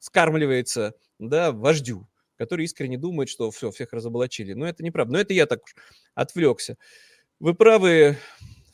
скармливается 0.00 0.94
да, 1.20 1.52
вождю 1.52 2.08
который 2.36 2.64
искренне 2.64 2.98
думает, 2.98 3.28
что 3.28 3.50
все, 3.50 3.70
всех 3.70 3.92
разоблачили. 3.92 4.52
Но 4.52 4.66
это 4.66 4.82
неправда. 4.82 5.12
Но 5.14 5.20
это 5.20 5.34
я 5.34 5.46
так 5.46 5.64
уж 5.64 5.74
отвлекся. 6.14 6.76
Вы 7.40 7.54
правы, 7.54 8.16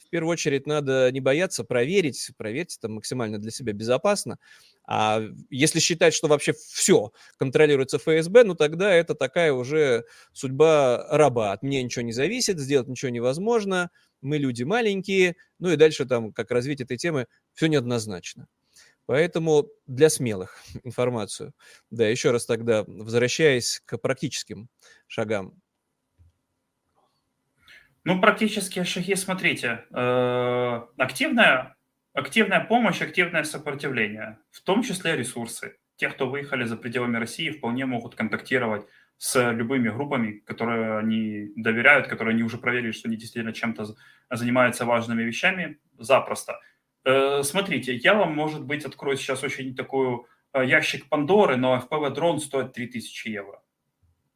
в 0.06 0.10
первую 0.10 0.32
очередь 0.32 0.66
надо 0.66 1.10
не 1.10 1.20
бояться 1.20 1.64
проверить, 1.64 2.30
проверить 2.36 2.76
это 2.78 2.88
максимально 2.88 3.38
для 3.38 3.50
себя 3.50 3.72
безопасно. 3.72 4.38
А 4.84 5.22
если 5.48 5.78
считать, 5.80 6.14
что 6.14 6.28
вообще 6.28 6.52
все 6.52 7.12
контролируется 7.36 7.98
ФСБ, 7.98 8.44
ну 8.44 8.54
тогда 8.54 8.92
это 8.92 9.14
такая 9.14 9.52
уже 9.52 10.04
судьба 10.32 11.06
раба. 11.10 11.52
От 11.52 11.62
меня 11.62 11.82
ничего 11.82 12.02
не 12.02 12.12
зависит, 12.12 12.58
сделать 12.58 12.88
ничего 12.88 13.10
невозможно, 13.10 13.90
мы 14.20 14.38
люди 14.38 14.62
маленькие, 14.62 15.36
ну 15.58 15.70
и 15.70 15.76
дальше 15.76 16.06
там, 16.06 16.32
как 16.32 16.50
развить 16.50 16.80
этой 16.80 16.96
темы, 16.96 17.26
все 17.54 17.66
неоднозначно. 17.66 18.46
Поэтому 19.06 19.68
для 19.86 20.08
смелых 20.08 20.56
информацию. 20.84 21.52
Да, 21.90 22.06
еще 22.06 22.30
раз 22.30 22.46
тогда, 22.46 22.84
возвращаясь 22.86 23.80
к 23.84 23.98
практическим 23.98 24.68
шагам. 25.06 25.54
Ну, 28.04 28.20
практические 28.20 28.84
шаги, 28.84 29.14
смотрите, 29.14 29.84
э, 29.90 30.80
активная, 30.96 31.76
активная 32.14 32.60
помощь, 32.64 33.00
активное 33.00 33.44
сопротивление, 33.44 34.38
в 34.50 34.60
том 34.62 34.82
числе 34.82 35.16
ресурсы. 35.16 35.76
Те, 35.96 36.08
кто 36.08 36.28
выехали 36.28 36.64
за 36.64 36.76
пределами 36.76 37.18
России, 37.18 37.50
вполне 37.50 37.86
могут 37.86 38.16
контактировать 38.16 38.86
с 39.18 39.52
любыми 39.52 39.88
группами, 39.88 40.38
которые 40.40 40.98
они 40.98 41.52
доверяют, 41.54 42.08
которые 42.08 42.34
они 42.34 42.42
уже 42.42 42.58
проверили, 42.58 42.90
что 42.90 43.06
они 43.06 43.16
действительно 43.16 43.52
чем-то 43.52 43.94
занимаются 44.30 44.84
важными 44.84 45.22
вещами, 45.22 45.78
запросто. 45.96 46.58
Э, 47.04 47.42
смотрите, 47.42 47.94
я 47.96 48.14
вам, 48.14 48.34
может 48.34 48.64
быть, 48.64 48.84
открою 48.84 49.16
сейчас 49.16 49.42
очень 49.42 49.74
такой 49.74 50.24
э, 50.52 50.64
ящик 50.64 51.08
Пандоры, 51.08 51.56
но 51.56 51.76
FPV-дрон 51.76 52.40
стоит 52.40 52.72
3000 52.72 53.28
евро. 53.28 53.62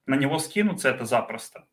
На 0.06 0.16
него 0.16 0.38
скинуться 0.38 0.88
это 0.88 1.04
запросто. 1.04 1.66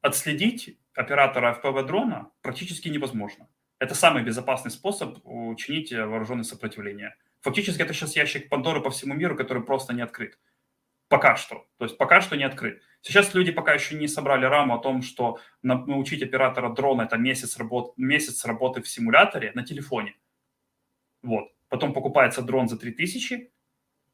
Отследить 0.00 0.78
оператора 0.94 1.60
FPV-дрона 1.62 2.30
практически 2.42 2.88
невозможно. 2.88 3.48
Это 3.78 3.94
самый 3.94 4.22
безопасный 4.22 4.70
способ 4.70 5.18
учинить 5.24 5.92
вооруженное 5.92 6.44
сопротивление. 6.44 7.14
Фактически 7.40 7.82
это 7.82 7.94
сейчас 7.94 8.16
ящик 8.16 8.48
Пандоры 8.48 8.82
по 8.82 8.90
всему 8.90 9.14
миру, 9.14 9.36
который 9.36 9.62
просто 9.62 9.94
не 9.94 10.02
открыт. 10.02 10.38
Пока 11.10 11.34
что. 11.34 11.66
То 11.76 11.86
есть 11.86 11.98
пока 11.98 12.20
что 12.20 12.36
не 12.36 12.44
открыт. 12.44 12.80
Сейчас 13.00 13.34
люди 13.34 13.50
пока 13.50 13.74
еще 13.74 13.96
не 13.96 14.06
собрали 14.06 14.44
раму 14.44 14.76
о 14.76 14.78
том, 14.78 15.02
что 15.02 15.40
научить 15.60 16.22
оператора 16.22 16.70
дрона 16.70 17.02
это 17.02 17.16
месяц, 17.16 17.58
работ, 17.58 17.94
месяц 17.96 18.44
работы 18.44 18.80
в 18.80 18.88
симуляторе 18.88 19.50
на 19.56 19.64
телефоне. 19.64 20.14
Вот. 21.22 21.48
Потом 21.68 21.94
покупается 21.94 22.42
дрон 22.42 22.68
за 22.68 22.78
3000, 22.78 23.50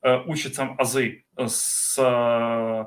э, 0.02 0.18
учится 0.24 0.74
азы 0.78 1.26
с 1.36 1.98
э, 1.98 2.84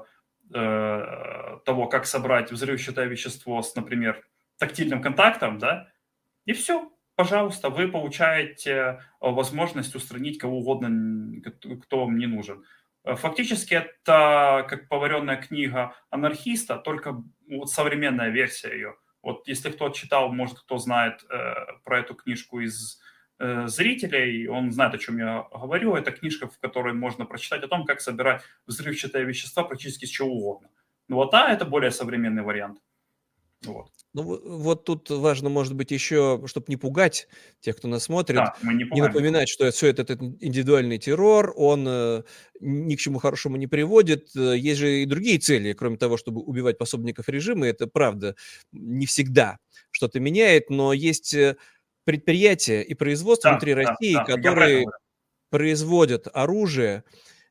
того, 1.65 1.87
как 1.87 2.07
собрать 2.07 2.51
взрывчатое 2.51 3.05
вещество 3.05 3.61
с, 3.61 3.75
например, 3.75 4.27
тактильным 4.57 5.03
контактом, 5.03 5.59
да, 5.59 5.91
и 6.45 6.53
все, 6.53 6.91
пожалуйста, 7.15 7.69
вы 7.69 7.87
получаете 7.87 9.01
возможность 9.19 9.93
устранить 9.93 10.39
кого 10.39 10.61
угодно, 10.61 11.41
кто 11.83 12.05
вам 12.05 12.17
не 12.17 12.25
нужен. 12.25 12.63
Э, 13.09 13.15
фактически 13.15 13.73
это 13.73 14.65
как 14.69 14.87
поваренная 14.87 15.37
книга 15.37 15.95
анархиста, 16.09 16.77
только 16.77 17.23
вот 17.49 17.69
современная 17.69 18.29
версия 18.29 18.71
ее. 18.71 18.95
Вот 19.21 19.47
если 19.47 19.71
кто 19.71 19.89
читал, 19.89 20.31
может, 20.31 20.59
кто 20.59 20.77
знает 20.77 21.25
э, 21.29 21.53
про 21.83 21.99
эту 21.99 22.15
книжку 22.15 22.59
из 22.59 23.01
э, 23.39 23.67
зрителей, 23.67 24.47
он 24.47 24.71
знает, 24.71 24.93
о 24.93 24.97
чем 24.97 25.17
я 25.17 25.47
говорю. 25.51 25.95
Это 25.95 26.11
книжка, 26.11 26.47
в 26.47 26.57
которой 26.59 26.93
можно 26.93 27.25
прочитать 27.25 27.63
о 27.63 27.67
том, 27.67 27.85
как 27.85 28.01
собирать 28.01 28.43
взрывчатые 28.67 29.25
вещества 29.25 29.63
практически 29.63 30.05
с 30.05 30.09
чего 30.09 30.29
угодно. 30.29 30.69
Ну 31.07 31.15
вот, 31.15 31.33
а 31.33 31.51
это 31.51 31.65
более 31.65 31.91
современный 31.91 32.43
вариант. 32.43 32.79
Вот. 33.63 33.91
Ну 34.13 34.23
вот 34.23 34.85
тут 34.85 35.11
важно, 35.11 35.49
может 35.49 35.75
быть, 35.75 35.91
еще, 35.91 36.41
чтобы 36.47 36.65
не 36.67 36.77
пугать 36.77 37.27
тех, 37.59 37.77
кто 37.77 37.87
нас 37.87 38.05
смотрит, 38.05 38.37
да, 38.37 38.55
не, 38.63 38.83
не 38.91 39.01
напоминать, 39.01 39.49
что 39.49 39.69
все 39.69 39.87
это, 39.87 40.01
это 40.01 40.15
индивидуальный 40.15 40.97
террор, 40.97 41.53
он 41.55 41.85
э, 41.87 42.23
ни 42.59 42.95
к 42.95 42.99
чему 42.99 43.19
хорошему 43.19 43.55
не 43.57 43.67
приводит. 43.67 44.35
Э, 44.35 44.57
есть 44.57 44.79
же 44.79 45.03
и 45.03 45.05
другие 45.05 45.37
цели, 45.37 45.73
кроме 45.73 45.97
того, 45.97 46.17
чтобы 46.17 46.41
убивать 46.41 46.79
пособников 46.79 47.29
режима. 47.29 47.67
Это 47.67 47.85
правда 47.85 48.35
не 48.71 49.05
всегда 49.05 49.59
что-то 49.91 50.19
меняет, 50.19 50.71
но 50.71 50.91
есть 50.91 51.35
э, 51.35 51.57
предприятия 52.03 52.81
и 52.81 52.95
производства 52.95 53.51
да, 53.51 53.53
внутри 53.53 53.75
да, 53.75 53.81
России, 53.81 54.15
да, 54.15 54.23
которые 54.23 54.87
производят 55.51 56.27
оружие. 56.33 57.03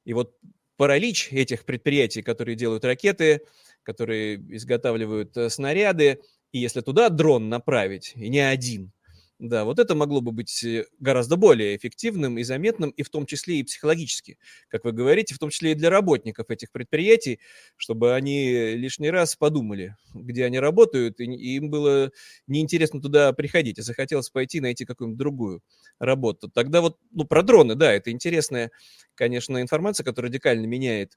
И 0.04 0.12
вот 0.12 0.34
паралич 0.76 1.28
этих 1.30 1.64
предприятий, 1.64 2.22
которые 2.22 2.56
делают 2.56 2.84
ракеты, 2.84 3.42
которые 3.84 4.36
изготавливают 4.56 5.36
снаряды, 5.52 6.20
и 6.52 6.58
если 6.58 6.80
туда 6.80 7.08
дрон 7.08 7.48
направить, 7.48 8.12
и 8.16 8.28
не 8.28 8.40
один, 8.40 8.92
да, 9.38 9.64
вот 9.64 9.78
это 9.78 9.94
могло 9.94 10.20
бы 10.20 10.32
быть 10.32 10.64
э, 10.64 10.86
гораздо 10.98 11.36
более 11.36 11.76
эффективным 11.76 12.38
и 12.38 12.42
заметным, 12.42 12.90
и 12.90 13.04
в 13.04 13.08
том 13.08 13.24
числе 13.24 13.60
и 13.60 13.62
психологически, 13.62 14.36
как 14.68 14.84
вы 14.84 14.90
говорите, 14.90 15.34
в 15.34 15.38
том 15.38 15.50
числе 15.50 15.72
и 15.72 15.74
для 15.76 15.90
работников 15.90 16.50
этих 16.50 16.72
предприятий, 16.72 17.38
чтобы 17.76 18.14
они 18.16 18.74
лишний 18.74 19.10
раз 19.10 19.36
подумали, 19.36 19.96
где 20.12 20.44
они 20.44 20.58
работают, 20.58 21.20
и 21.20 21.24
им 21.24 21.70
было 21.70 22.10
неинтересно 22.48 23.00
туда 23.00 23.32
приходить, 23.32 23.78
а 23.78 23.82
захотелось 23.82 24.28
пойти 24.30 24.60
найти 24.60 24.84
какую-нибудь 24.84 25.18
другую 25.18 25.62
работу. 26.00 26.48
Тогда 26.48 26.80
вот, 26.80 26.98
ну, 27.12 27.24
про 27.24 27.42
дроны, 27.44 27.76
да, 27.76 27.92
это 27.92 28.10
интересная, 28.10 28.72
конечно, 29.14 29.62
информация, 29.62 30.02
которая 30.02 30.30
радикально 30.30 30.66
меняет 30.66 31.16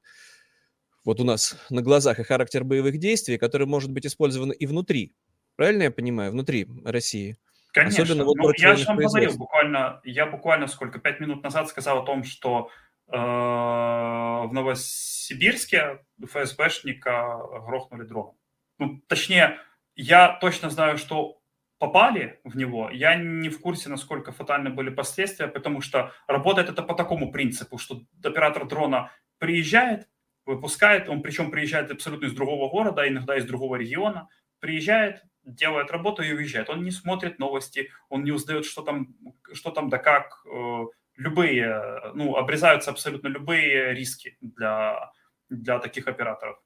вот 1.03 1.19
у 1.19 1.23
нас 1.23 1.55
на 1.69 1.81
глазах 1.81 2.19
и 2.19 2.23
характер 2.23 2.63
боевых 2.63 2.97
действий, 2.99 3.37
который 3.37 3.67
может 3.67 3.91
быть 3.91 4.05
использован 4.05 4.51
и 4.51 4.65
внутри. 4.65 5.13
Правильно 5.55 5.83
я 5.83 5.91
понимаю? 5.91 6.31
Внутри 6.31 6.67
России. 6.85 7.37
Конечно. 7.73 8.03
Особенно 8.03 8.25
вот 8.25 8.37
ну, 8.37 8.51
я 8.57 8.75
же 8.75 8.85
вам 8.85 8.97
говорил 8.97 9.37
буквально, 9.37 10.01
я 10.03 10.25
буквально 10.25 10.67
сколько, 10.67 10.99
пять 10.99 11.19
минут 11.19 11.43
назад 11.43 11.69
сказал 11.69 11.99
о 11.99 12.05
том, 12.05 12.23
что 12.23 12.69
э, 13.07 13.15
в 13.15 14.49
Новосибирске 14.51 15.99
ФСБшника 16.21 17.37
грохнули 17.65 18.03
дроном. 18.03 18.35
Ну, 18.77 19.01
точнее, 19.07 19.59
я 19.95 20.37
точно 20.41 20.69
знаю, 20.69 20.97
что 20.97 21.41
попали 21.81 22.39
в 22.43 22.55
него, 22.55 22.91
я 22.91 23.15
не 23.15 23.49
в 23.49 23.59
курсе, 23.59 23.89
насколько 23.89 24.31
фатальны 24.31 24.69
были 24.69 24.91
последствия, 24.91 25.47
потому 25.47 25.81
что 25.81 26.11
работает 26.27 26.69
это 26.69 26.83
по 26.83 26.93
такому 26.93 27.31
принципу, 27.31 27.79
что 27.79 28.03
оператор 28.23 28.67
дрона 28.67 29.11
приезжает, 29.39 30.07
выпускает, 30.45 31.09
он 31.09 31.23
причем 31.23 31.49
приезжает 31.49 31.89
абсолютно 31.89 32.27
из 32.27 32.33
другого 32.33 32.69
города, 32.69 33.07
иногда 33.07 33.35
из 33.35 33.45
другого 33.45 33.77
региона, 33.77 34.29
приезжает, 34.59 35.23
делает 35.43 35.91
работу 35.91 36.21
и 36.23 36.33
уезжает. 36.33 36.69
Он 36.69 36.83
не 36.83 36.91
смотрит 36.91 37.39
новости, 37.39 37.89
он 38.09 38.23
не 38.23 38.31
узнает, 38.31 38.65
что 38.65 38.81
там, 38.81 39.15
что 39.53 39.71
там 39.71 39.89
да 39.89 39.97
как. 39.97 40.45
Э, 40.45 40.85
любые, 41.17 42.11
ну, 42.13 42.35
обрезаются 42.35 42.91
абсолютно 42.91 43.27
любые 43.27 43.93
риски 43.93 44.37
для 44.41 45.11
для 45.51 45.79
таких 45.79 46.07
операторов. 46.07 46.57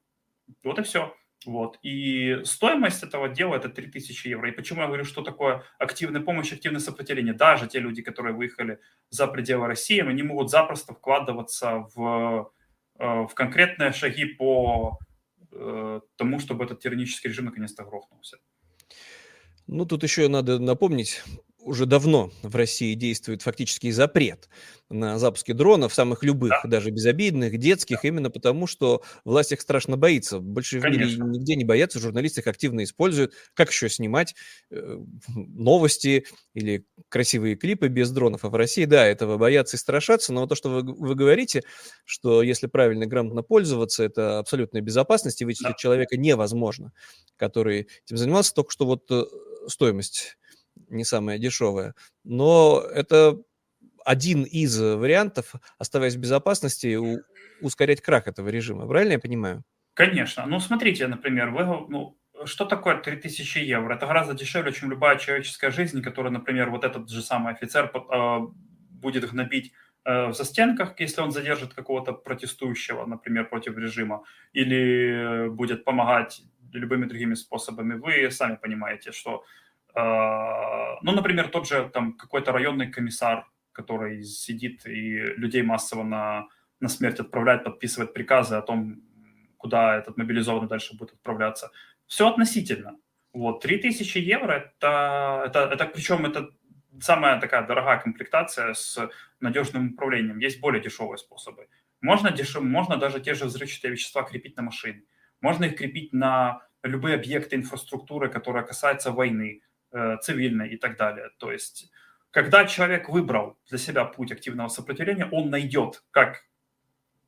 Вот 0.64 0.80
и 0.80 0.84
все. 0.84 1.14
Вот. 1.46 1.78
И 1.84 2.42
стоимость 2.44 3.04
этого 3.04 3.30
дела 3.30 3.56
это 3.56 3.70
3000 3.70 4.28
евро. 4.28 4.50
И 4.50 4.52
почему 4.52 4.82
я 4.82 4.88
говорю, 4.88 5.04
что 5.04 5.22
такое 5.22 5.64
активная 5.78 6.22
помощь, 6.22 6.52
активное 6.54 6.80
сопротивление? 6.80 7.34
Даже 7.34 7.68
те 7.68 7.80
люди, 7.80 8.02
которые 8.02 8.34
выехали 8.34 8.80
за 9.10 9.28
пределы 9.28 9.68
России, 9.68 10.02
они 10.02 10.24
могут 10.24 10.50
запросто 10.50 10.94
вкладываться 10.94 11.88
в, 11.96 12.52
э, 12.98 13.06
в 13.06 13.32
конкретные 13.36 13.92
шаги 13.92 14.26
по 14.26 15.00
э, 15.52 16.02
тому, 16.16 16.40
чтобы 16.40 16.66
этот 16.66 16.80
тиранический 16.80 17.30
режим 17.30 17.46
наконец-то 17.46 17.84
грохнулся. 17.84 18.38
Ну, 19.68 19.86
тут 19.86 20.04
еще 20.04 20.28
надо 20.28 20.60
напомнить 20.60 21.24
уже 21.66 21.88
давно 21.88 22.32
в 22.44 22.56
России 22.56 22.94
действует 22.94 23.42
фактически 23.42 23.90
запрет 23.90 24.48
на 24.90 25.18
запуски 25.18 25.52
дронов, 25.52 25.94
самых 25.94 26.24
любых, 26.24 26.52
да. 26.64 26.70
даже 26.70 26.92
безобидных, 26.92 27.58
детских, 27.58 28.02
да. 28.04 28.08
именно 28.08 28.30
потому, 28.30 28.68
что 28.68 29.02
власть 29.26 29.52
их 29.52 29.62
страшно 29.62 29.98
боится. 29.98 30.40
Больше 30.40 30.80
Конечно. 30.80 31.26
в 31.26 31.28
мире 31.28 31.40
нигде 31.40 31.56
не 31.56 31.66
боятся, 31.66 32.00
журналисты 32.00 32.42
их 32.42 32.48
активно 32.48 32.84
используют. 32.84 33.34
Как 33.56 33.72
еще 33.72 33.90
снимать 33.90 34.36
э, 34.70 35.00
новости 35.36 36.26
или 36.54 36.86
красивые 37.10 37.56
клипы 37.56 37.88
без 37.88 38.12
дронов? 38.12 38.46
А 38.46 38.50
в 38.50 38.56
России, 38.56 38.86
да, 38.86 39.06
этого 39.06 39.38
боятся 39.38 39.78
и 39.78 39.80
страшатся, 39.80 40.34
но 40.34 40.46
то, 40.46 40.54
что 40.54 40.70
вы, 40.70 40.84
вы 40.84 41.16
говорите, 41.16 41.64
что 42.06 42.44
если 42.44 42.68
правильно, 42.68 43.08
грамотно 43.08 43.42
пользоваться, 43.42 44.04
это 44.04 44.38
абсолютная 44.38 44.82
безопасность, 44.82 45.42
и 45.42 45.46
вычислить 45.46 45.70
да. 45.70 45.78
человека 45.78 46.16
невозможно, 46.16 46.94
который 47.38 47.88
этим 48.06 48.18
занимался, 48.18 48.54
только 48.54 48.72
что 48.72 48.86
вот 48.86 49.10
э, 49.10 49.24
стоимость 49.68 50.38
не 50.90 51.04
самая 51.04 51.38
дешевая. 51.38 51.94
Но 52.24 52.82
это 52.82 53.38
один 54.06 54.44
из 54.44 54.80
вариантов, 54.80 55.56
оставаясь 55.80 56.16
в 56.16 56.20
безопасности, 56.20 56.96
у, 56.96 57.22
ускорять 57.62 58.02
крах 58.02 58.28
этого 58.28 58.50
режима. 58.50 58.88
Правильно 58.88 59.14
я 59.14 59.20
понимаю? 59.20 59.64
Конечно. 59.96 60.46
Ну, 60.46 60.60
смотрите, 60.60 61.08
например, 61.08 61.50
вы, 61.50 61.66
ну, 61.90 62.18
что 62.46 62.66
такое 62.66 62.98
3000 62.98 63.60
евро? 63.60 63.96
Это 63.96 64.06
гораздо 64.06 64.34
дешевле, 64.34 64.72
чем 64.74 64.92
любая 64.92 65.18
человеческая 65.18 65.72
жизнь, 65.72 66.02
которую, 66.02 66.34
например, 66.34 66.70
вот 66.70 66.84
этот 66.84 67.10
же 67.10 67.22
самый 67.22 67.54
офицер 67.54 67.92
э, 67.94 68.40
будет 68.92 69.30
гнобить 69.30 69.72
э, 70.04 70.28
в 70.28 70.34
застенках, 70.34 71.00
если 71.00 71.22
он 71.22 71.32
задержит 71.32 71.74
какого-то 71.74 72.14
протестующего, 72.14 73.06
например, 73.06 73.50
против 73.50 73.78
режима, 73.78 74.24
или 74.54 75.48
будет 75.50 75.84
помогать 75.86 76.42
любыми 76.74 77.06
другими 77.06 77.36
способами. 77.36 77.94
Вы 77.94 78.30
сами 78.32 78.58
понимаете, 78.62 79.12
что 79.12 79.38
а, 79.40 79.65
ну, 79.96 81.12
например, 81.12 81.50
тот 81.50 81.68
же 81.68 81.90
там 81.94 82.14
какой-то 82.14 82.52
районный 82.52 82.92
комиссар, 82.92 83.46
который 83.72 84.24
сидит 84.24 84.86
и 84.86 85.20
людей 85.38 85.64
массово 85.64 86.04
на, 86.04 86.48
на 86.80 86.90
смерть 86.90 87.20
отправляет, 87.20 87.64
подписывает 87.64 88.14
приказы 88.14 88.56
о 88.56 88.62
том, 88.62 89.02
куда 89.58 89.98
этот 89.98 90.18
мобилизованный 90.18 90.68
дальше 90.68 90.98
будет 90.98 91.14
отправляться. 91.14 91.72
Все 92.08 92.28
относительно. 92.28 92.98
Вот, 93.34 93.62
3000 93.62 94.18
евро, 94.18 94.52
это, 94.54 95.44
это, 95.46 95.60
это 95.74 95.86
причем 95.86 96.26
это 96.26 96.50
самая 97.02 97.40
такая 97.40 97.68
дорогая 97.68 98.00
комплектация 98.00 98.74
с 98.74 99.10
надежным 99.40 99.94
управлением. 99.94 100.40
Есть 100.40 100.60
более 100.60 100.82
дешевые 100.82 101.18
способы. 101.18 101.68
Можно, 102.02 102.32
дешев, 102.32 102.62
можно 102.64 102.98
даже 102.98 103.20
те 103.20 103.34
же 103.34 103.46
взрывчатые 103.46 103.92
вещества 103.92 104.24
крепить 104.24 104.56
на 104.58 104.64
машине. 104.64 105.04
Можно 105.42 105.66
их 105.66 105.76
крепить 105.76 106.14
на 106.14 106.62
любые 106.84 107.16
объекты 107.16 107.56
инфраструктуры, 107.56 108.30
которые 108.30 108.66
касаются 108.66 109.12
войны. 109.12 109.62
Э, 109.92 110.18
цивильной 110.22 110.70
и 110.72 110.78
так 110.78 110.98
далее. 110.98 111.30
То 111.38 111.54
есть, 111.54 111.90
когда 112.32 112.66
человек 112.66 113.08
выбрал 113.08 113.58
для 113.70 113.78
себя 113.78 114.04
путь 114.04 114.32
активного 114.32 114.68
сопротивления, 114.68 115.26
он 115.32 115.50
найдет, 115.50 116.04
как. 116.12 116.44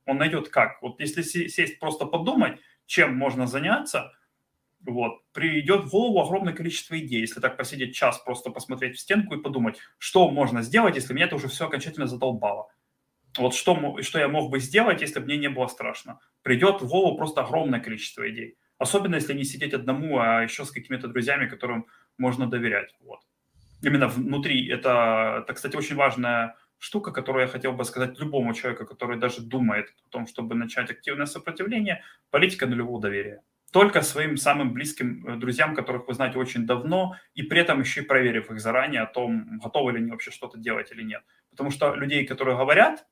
Он 0.04 0.18
найдет 0.18 0.50
как. 0.50 0.82
Вот 0.82 1.00
если 1.00 1.22
сесть 1.22 1.78
просто 1.78 2.04
подумать, 2.04 2.60
чем 2.84 3.16
можно 3.16 3.46
заняться, 3.46 4.12
вот, 4.80 5.22
придет 5.32 5.84
в 5.84 5.90
голову 5.90 6.20
огромное 6.20 6.52
количество 6.52 6.98
идей. 6.98 7.20
Если 7.20 7.40
так 7.40 7.56
посидеть 7.56 7.94
час, 7.94 8.18
просто 8.18 8.50
посмотреть 8.50 8.96
в 8.96 9.00
стенку 9.00 9.34
и 9.34 9.42
подумать, 9.42 9.78
что 9.96 10.30
можно 10.30 10.60
сделать, 10.60 10.96
если 10.96 11.14
меня 11.14 11.24
это 11.24 11.36
уже 11.36 11.48
все 11.48 11.66
окончательно 11.66 12.06
задолбало. 12.06 12.70
Вот 13.38 13.54
что, 13.54 14.02
что 14.02 14.18
я 14.18 14.28
мог 14.28 14.50
бы 14.50 14.60
сделать, 14.60 15.00
если 15.00 15.20
бы 15.20 15.26
мне 15.26 15.38
не 15.38 15.48
было 15.48 15.68
страшно. 15.68 16.18
Придет 16.42 16.82
в 16.82 16.88
голову 16.88 17.16
просто 17.16 17.40
огромное 17.40 17.80
количество 17.80 18.28
идей. 18.28 18.58
Особенно, 18.78 19.14
если 19.14 19.32
не 19.32 19.44
сидеть 19.44 19.74
одному, 19.74 20.18
а 20.18 20.42
еще 20.42 20.64
с 20.64 20.70
какими-то 20.70 21.08
друзьями, 21.08 21.48
которым 21.48 21.86
можно 22.18 22.46
доверять. 22.46 22.94
Вот. 23.00 23.20
Именно 23.82 24.08
внутри. 24.08 24.68
Это, 24.68 25.40
это, 25.42 25.54
кстати, 25.54 25.76
очень 25.76 25.96
важная 25.96 26.56
штука, 26.78 27.10
которую 27.12 27.42
я 27.42 27.48
хотел 27.48 27.72
бы 27.72 27.84
сказать 27.84 28.18
любому 28.18 28.54
человеку, 28.54 28.86
который 28.86 29.18
даже 29.18 29.40
думает 29.40 29.86
о 30.06 30.10
том, 30.10 30.26
чтобы 30.26 30.54
начать 30.54 30.90
активное 30.90 31.26
сопротивление, 31.26 32.02
политика 32.30 32.66
нулевого 32.66 33.00
доверия. 33.00 33.42
Только 33.72 34.00
своим 34.02 34.36
самым 34.36 34.72
близким 34.72 35.26
э, 35.26 35.36
друзьям, 35.36 35.74
которых 35.74 36.08
вы 36.08 36.14
знаете 36.14 36.38
очень 36.38 36.66
давно, 36.66 37.16
и 37.34 37.42
при 37.42 37.60
этом 37.60 37.80
еще 37.80 38.00
и 38.00 38.04
проверив 38.04 38.50
их 38.50 38.60
заранее 38.60 39.02
о 39.02 39.06
том, 39.06 39.58
готовы 39.58 39.92
ли 39.92 39.98
они 39.98 40.10
вообще 40.10 40.30
что-то 40.30 40.58
делать 40.58 40.90
или 40.90 41.02
нет. 41.02 41.22
Потому 41.50 41.70
что 41.70 41.94
людей, 41.94 42.26
которые 42.26 42.56
говорят, 42.56 43.06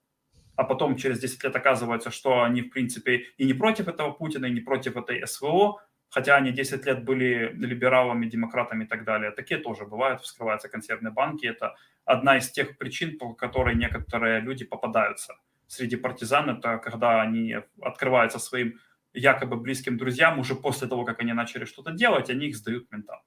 а 0.57 0.65
потом 0.65 0.97
через 0.97 1.21
10 1.21 1.45
лет 1.45 1.55
оказывается, 1.55 2.11
что 2.11 2.43
они, 2.43 2.63
в 2.63 2.71
принципе, 2.71 3.27
и 3.37 3.45
не 3.45 3.53
против 3.53 3.89
этого 3.89 4.13
Путина, 4.13 4.47
и 4.47 4.51
не 4.51 4.61
против 4.61 4.97
этой 4.97 5.27
СВО, 5.27 5.83
хотя 6.17 6.37
они 6.37 6.51
10 6.51 6.87
лет 6.87 7.05
были 7.05 7.53
либералами, 7.53 8.31
демократами 8.31 8.85
и 8.85 8.87
так 8.87 9.05
далее. 9.05 9.33
Такие 9.33 9.61
тоже 9.61 9.85
бывают, 9.85 10.23
вскрываются 10.23 10.69
консервные 10.69 11.13
банки. 11.13 11.45
Это 11.45 11.75
одна 12.07 12.39
из 12.39 12.51
тех 12.51 12.79
причин, 12.79 13.19
по 13.19 13.35
которой 13.35 13.77
некоторые 13.77 14.41
люди 14.41 14.65
попадаются 14.65 15.35
среди 15.67 15.97
партизан. 15.97 16.49
Это 16.49 16.79
когда 16.79 17.21
они 17.21 17.57
открываются 17.83 18.39
своим 18.39 18.81
якобы 19.13 19.57
близким 19.57 19.99
друзьям 19.99 20.39
уже 20.39 20.55
после 20.55 20.89
того, 20.89 21.05
как 21.05 21.21
они 21.21 21.35
начали 21.35 21.67
что-то 21.67 21.91
делать, 21.91 22.31
они 22.31 22.47
их 22.47 22.57
сдают 22.57 22.91
ментам. 22.91 23.21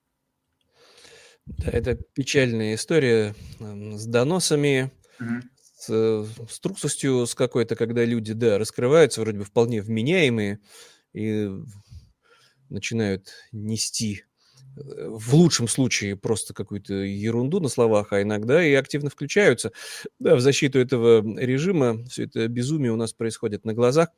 Да, 1.46 1.70
это 1.72 1.96
печальная 2.16 2.74
история 2.74 3.36
с 3.60 4.08
доносами, 4.08 4.90
с, 5.78 6.26
с 6.50 6.60
трусостью, 6.60 7.28
с 7.28 7.36
какой-то, 7.36 7.76
когда 7.76 8.04
люди, 8.04 8.34
да, 8.34 8.58
раскрываются, 8.58 9.22
вроде 9.22 9.38
бы 9.38 9.46
вполне 9.46 9.80
вменяемые, 9.80 10.60
и 11.14 11.50
начинают 12.70 13.30
нести 13.52 14.24
э, 14.78 15.08
в 15.08 15.36
лучшем 15.36 15.68
случае 15.68 16.16
просто 16.16 16.54
какую-то 16.54 16.94
ерунду 16.94 17.60
на 17.60 17.70
словах, 17.70 18.14
а 18.14 18.22
иногда 18.22 18.64
и 18.64 18.74
активно 18.74 19.10
включаются 19.10 19.72
да, 20.20 20.36
в 20.36 20.42
защиту 20.42 20.80
этого 20.80 21.22
режима. 21.40 22.04
Все 22.06 22.24
это 22.26 22.48
безумие 22.48 22.92
у 22.92 22.96
нас 22.98 23.14
происходит 23.14 23.66
на 23.66 23.74
глазах. 23.74 24.10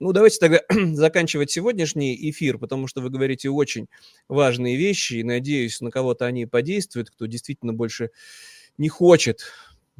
Ну, 0.00 0.12
давайте 0.12 0.38
тогда 0.38 0.60
заканчивать 0.94 1.50
сегодняшний 1.50 2.16
эфир, 2.30 2.58
потому 2.58 2.86
что 2.86 3.00
вы 3.00 3.10
говорите 3.10 3.50
очень 3.50 3.88
важные 4.28 4.76
вещи, 4.76 5.14
и 5.14 5.24
надеюсь, 5.24 5.80
на 5.80 5.90
кого-то 5.90 6.26
они 6.26 6.46
подействуют, 6.46 7.10
кто 7.10 7.26
действительно 7.26 7.72
больше 7.72 8.10
не 8.78 8.88
хочет 8.88 9.42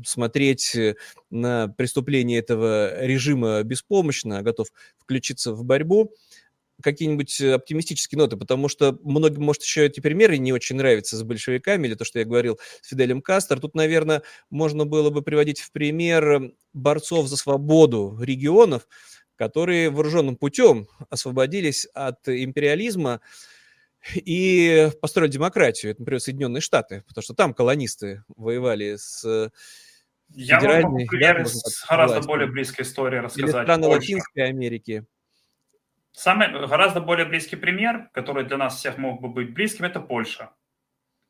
смотреть 0.05 0.75
э, 0.75 0.97
на 1.31 1.69
преступление 1.69 2.39
этого 2.39 3.03
режима 3.05 3.63
беспомощно, 3.63 4.39
а 4.39 4.43
готов 4.43 4.69
включиться 4.99 5.53
в 5.53 5.65
борьбу 5.65 6.13
какие-нибудь 6.83 7.41
э, 7.41 7.55
оптимистические 7.55 8.19
ноты, 8.19 8.37
потому 8.37 8.69
что 8.69 8.99
многим, 9.03 9.43
может, 9.43 9.63
еще 9.63 9.87
эти 9.87 10.01
примеры 10.01 10.39
не 10.39 10.53
очень 10.53 10.77
нравятся 10.77 11.17
с 11.17 11.23
большевиками, 11.23 11.87
или 11.87 11.95
то, 11.95 12.05
что 12.05 12.19
я 12.19 12.25
говорил 12.25 12.59
с 12.83 12.89
Фиделем 12.89 13.23
Кастер. 13.23 13.61
Тут, 13.61 13.75
наверное, 13.75 14.23
можно 14.51 14.85
было 14.85 15.11
бы 15.11 15.23
приводить 15.23 15.61
в 15.61 15.73
пример 15.73 16.53
борцов 16.73 17.29
за 17.29 17.37
свободу 17.37 18.19
регионов, 18.21 18.89
которые 19.37 19.91
вооруженным 19.91 20.37
путем 20.37 20.89
освободились 21.11 21.87
от 21.95 22.29
империализма 22.29 23.21
и 24.15 24.91
построили 25.01 25.33
демократию. 25.33 25.93
Это, 25.93 26.03
например, 26.03 26.21
Соединенные 26.21 26.61
Штаты, 26.61 27.05
потому 27.09 27.23
что 27.23 27.35
там 27.35 27.55
колонисты 27.55 28.23
воевали 28.37 28.97
с 28.97 29.51
я 30.31 30.61
могу 30.61 30.97
пример 31.07 31.47
с 31.47 31.87
гораздо 31.89 32.21
более 32.21 32.49
близкой 32.49 32.83
истории 32.83 33.19
рассказать. 33.19 33.55
Или 33.55 33.63
страны 33.63 33.87
Латинской 33.87 34.49
Америки. 34.49 35.07
Самый 36.17 36.51
гораздо 36.51 37.03
более 37.03 37.27
близкий 37.27 37.57
пример, 37.57 38.09
который 38.15 38.45
для 38.45 38.57
нас 38.57 38.79
всех 38.79 38.97
мог 38.97 39.21
бы 39.21 39.29
быть 39.29 39.53
близким, 39.53 39.85
это 39.85 40.01
Польша. 40.01 40.51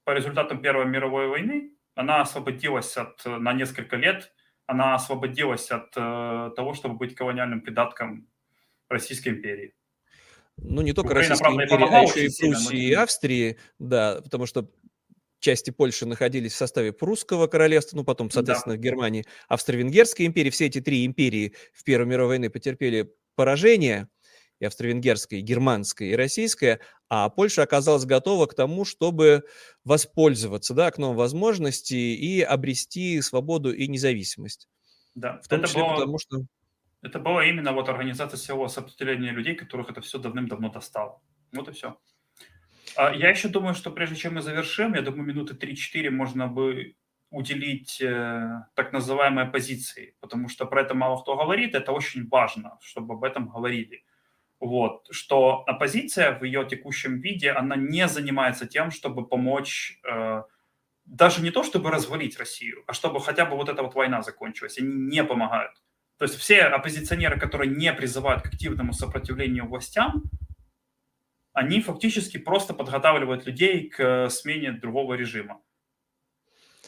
По 0.04 0.12
результатам 0.12 0.62
Первой 0.62 0.86
мировой 0.86 1.26
войны 1.26 1.72
она 1.96 2.20
освободилась 2.20 2.96
от, 2.96 3.20
на 3.24 3.52
несколько 3.52 3.96
лет, 3.96 4.32
она 4.64 4.94
освободилась 4.94 5.72
от 5.72 5.88
э, 5.96 6.52
того, 6.54 6.74
чтобы 6.74 6.94
быть 6.98 7.16
колониальным 7.16 7.62
придатком 7.62 8.28
Российской 8.88 9.30
империи. 9.30 9.74
Ну, 10.56 10.82
не 10.82 10.92
только 10.92 11.08
Украина, 11.08 11.30
Российской 11.30 11.42
правда, 11.42 11.64
империи, 11.64 11.92
а 11.92 12.02
еще 12.02 12.26
и 12.26 12.52
Пруссии 12.52 12.72
но... 12.72 12.78
и 12.78 12.92
Австрии, 12.92 13.58
да, 13.80 14.20
потому 14.22 14.46
что 14.46 14.70
части 15.40 15.72
Польши 15.72 16.06
находились 16.06 16.52
в 16.52 16.56
составе 16.56 16.92
Прусского 16.92 17.48
королевства, 17.48 17.96
ну, 17.96 18.04
потом, 18.04 18.30
соответственно, 18.30 18.76
да. 18.76 18.80
в 18.80 18.84
Германии, 18.84 19.24
Австро-Венгерской 19.48 20.26
империи. 20.26 20.50
Все 20.50 20.66
эти 20.66 20.80
три 20.80 21.04
империи 21.04 21.54
в 21.72 21.82
Первой 21.82 22.06
мировой 22.06 22.36
войны 22.36 22.50
потерпели 22.50 23.12
поражение, 23.34 24.08
и 24.58 24.64
австро-венгерская, 24.64 25.40
и 25.40 25.42
германская, 25.42 26.08
и 26.08 26.16
российская, 26.16 26.80
а 27.08 27.28
Польша 27.28 27.62
оказалась 27.62 28.04
готова 28.04 28.46
к 28.46 28.54
тому, 28.54 28.84
чтобы 28.84 29.44
воспользоваться 29.84 30.74
да, 30.74 30.86
окном 30.86 31.16
возможностей 31.16 32.14
и 32.14 32.40
обрести 32.40 33.20
свободу 33.20 33.72
и 33.72 33.86
независимость. 33.86 34.68
Да, 35.14 35.40
в 35.42 35.48
том 35.48 35.60
это 35.60 35.68
числе 35.68 35.82
было... 35.82 35.94
потому 35.94 36.18
что... 36.18 36.38
Это 37.02 37.18
была 37.20 37.44
именно 37.44 37.72
вот 37.72 37.88
организация 37.88 38.38
силового 38.38 38.68
сопротивления 38.68 39.30
людей, 39.30 39.54
которых 39.54 39.90
это 39.90 40.00
все 40.00 40.18
давным-давно 40.18 40.70
достало. 40.70 41.20
Вот 41.52 41.68
и 41.68 41.72
все. 41.72 41.98
А 42.96 43.14
я 43.14 43.30
еще 43.30 43.48
думаю, 43.48 43.74
что 43.74 43.90
прежде 43.90 44.16
чем 44.16 44.34
мы 44.34 44.42
завершим, 44.42 44.94
я 44.94 45.02
думаю, 45.02 45.24
минуты 45.24 45.54
3-4 45.54 46.10
можно 46.10 46.48
бы 46.48 46.96
уделить 47.30 48.00
э, 48.00 48.64
так 48.74 48.92
называемой 48.92 49.44
оппозиции, 49.44 50.16
потому 50.20 50.48
что 50.48 50.64
про 50.64 50.82
это 50.82 50.94
мало 50.94 51.20
кто 51.20 51.36
говорит, 51.36 51.74
это 51.74 51.92
очень 51.92 52.26
важно, 52.28 52.78
чтобы 52.80 53.14
об 53.14 53.24
этом 53.24 53.48
говорили. 53.48 54.04
Вот, 54.58 55.06
что 55.10 55.64
оппозиция 55.66 56.38
в 56.38 56.44
ее 56.44 56.66
текущем 56.66 57.20
виде, 57.20 57.50
она 57.50 57.76
не 57.76 58.08
занимается 58.08 58.66
тем, 58.66 58.90
чтобы 58.90 59.26
помочь, 59.26 60.00
э, 60.08 60.42
даже 61.04 61.42
не 61.42 61.50
то, 61.50 61.62
чтобы 61.62 61.90
развалить 61.90 62.38
Россию, 62.38 62.82
а 62.86 62.94
чтобы 62.94 63.20
хотя 63.20 63.44
бы 63.44 63.56
вот 63.56 63.68
эта 63.68 63.82
вот 63.82 63.94
война 63.94 64.22
закончилась. 64.22 64.78
Они 64.78 64.94
не 64.94 65.22
помогают. 65.24 65.72
То 66.18 66.24
есть 66.24 66.36
все 66.36 66.62
оппозиционеры, 66.62 67.38
которые 67.38 67.70
не 67.70 67.92
призывают 67.92 68.42
к 68.42 68.46
активному 68.46 68.94
сопротивлению 68.94 69.68
властям, 69.68 70.24
они 71.52 71.80
фактически 71.80 72.38
просто 72.38 72.74
подготавливают 72.74 73.46
людей 73.46 73.88
к 73.88 74.28
смене 74.30 74.72
другого 74.72 75.14
режима. 75.14 75.60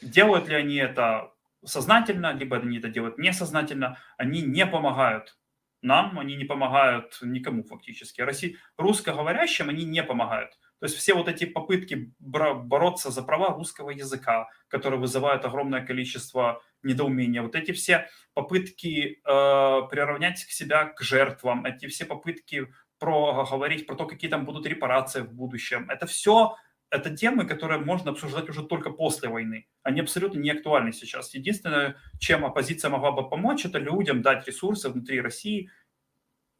Делают 0.01 0.49
ли 0.49 0.55
они 0.55 0.77
это 0.77 1.33
сознательно, 1.65 2.33
либо 2.33 2.57
они 2.57 2.79
это 2.79 2.89
делают 2.89 3.19
несознательно, 3.19 3.99
они 4.17 4.43
не 4.43 4.67
помогают 4.67 5.38
нам, 5.83 6.19
они 6.19 6.37
не 6.37 6.45
помогают 6.45 7.19
никому 7.23 7.63
фактически. 7.63 8.21
России, 8.21 8.57
русскоговорящим 8.77 9.69
они 9.69 9.85
не 9.85 10.03
помогают. 10.03 10.59
То 10.81 10.87
есть 10.87 10.97
все 10.97 11.15
вот 11.15 11.29
эти 11.29 11.45
попытки 11.45 12.13
бороться 12.19 13.11
за 13.11 13.23
права 13.23 13.55
русского 13.55 13.91
языка, 13.91 14.49
которые 14.69 15.01
вызывают 15.01 15.45
огромное 15.45 15.85
количество 15.85 16.63
недоумения, 16.83 17.43
вот 17.43 17.57
эти 17.57 17.73
все 17.73 18.09
попытки 18.35 19.21
э, 19.25 19.89
приравнять 19.91 20.45
к 20.45 20.51
себя 20.51 20.87
к 20.87 21.03
жертвам, 21.03 21.65
эти 21.65 21.87
все 21.89 22.05
попытки 22.05 22.69
про 22.99 23.45
говорить 23.45 23.87
про 23.87 23.97
то, 23.97 24.07
какие 24.07 24.31
там 24.31 24.45
будут 24.45 24.67
репарации 24.67 25.23
в 25.23 25.33
будущем, 25.33 25.89
это 25.91 26.07
все 26.07 26.57
это 26.91 27.15
темы, 27.15 27.47
которые 27.47 27.81
можно 27.81 28.13
обсуждать 28.13 28.49
уже 28.49 28.63
только 28.63 28.91
после 28.91 29.29
войны. 29.29 29.67
Они 29.83 30.01
абсолютно 30.01 30.39
не 30.39 30.51
актуальны 30.51 30.93
сейчас. 30.93 31.35
Единственное, 31.35 31.97
чем 32.19 32.45
оппозиция 32.45 32.91
могла 32.91 33.13
бы 33.13 33.29
помочь, 33.29 33.65
это 33.65 33.79
людям 33.79 34.23
дать 34.23 34.47
ресурсы 34.47 34.89
внутри 34.89 35.21
России, 35.21 35.71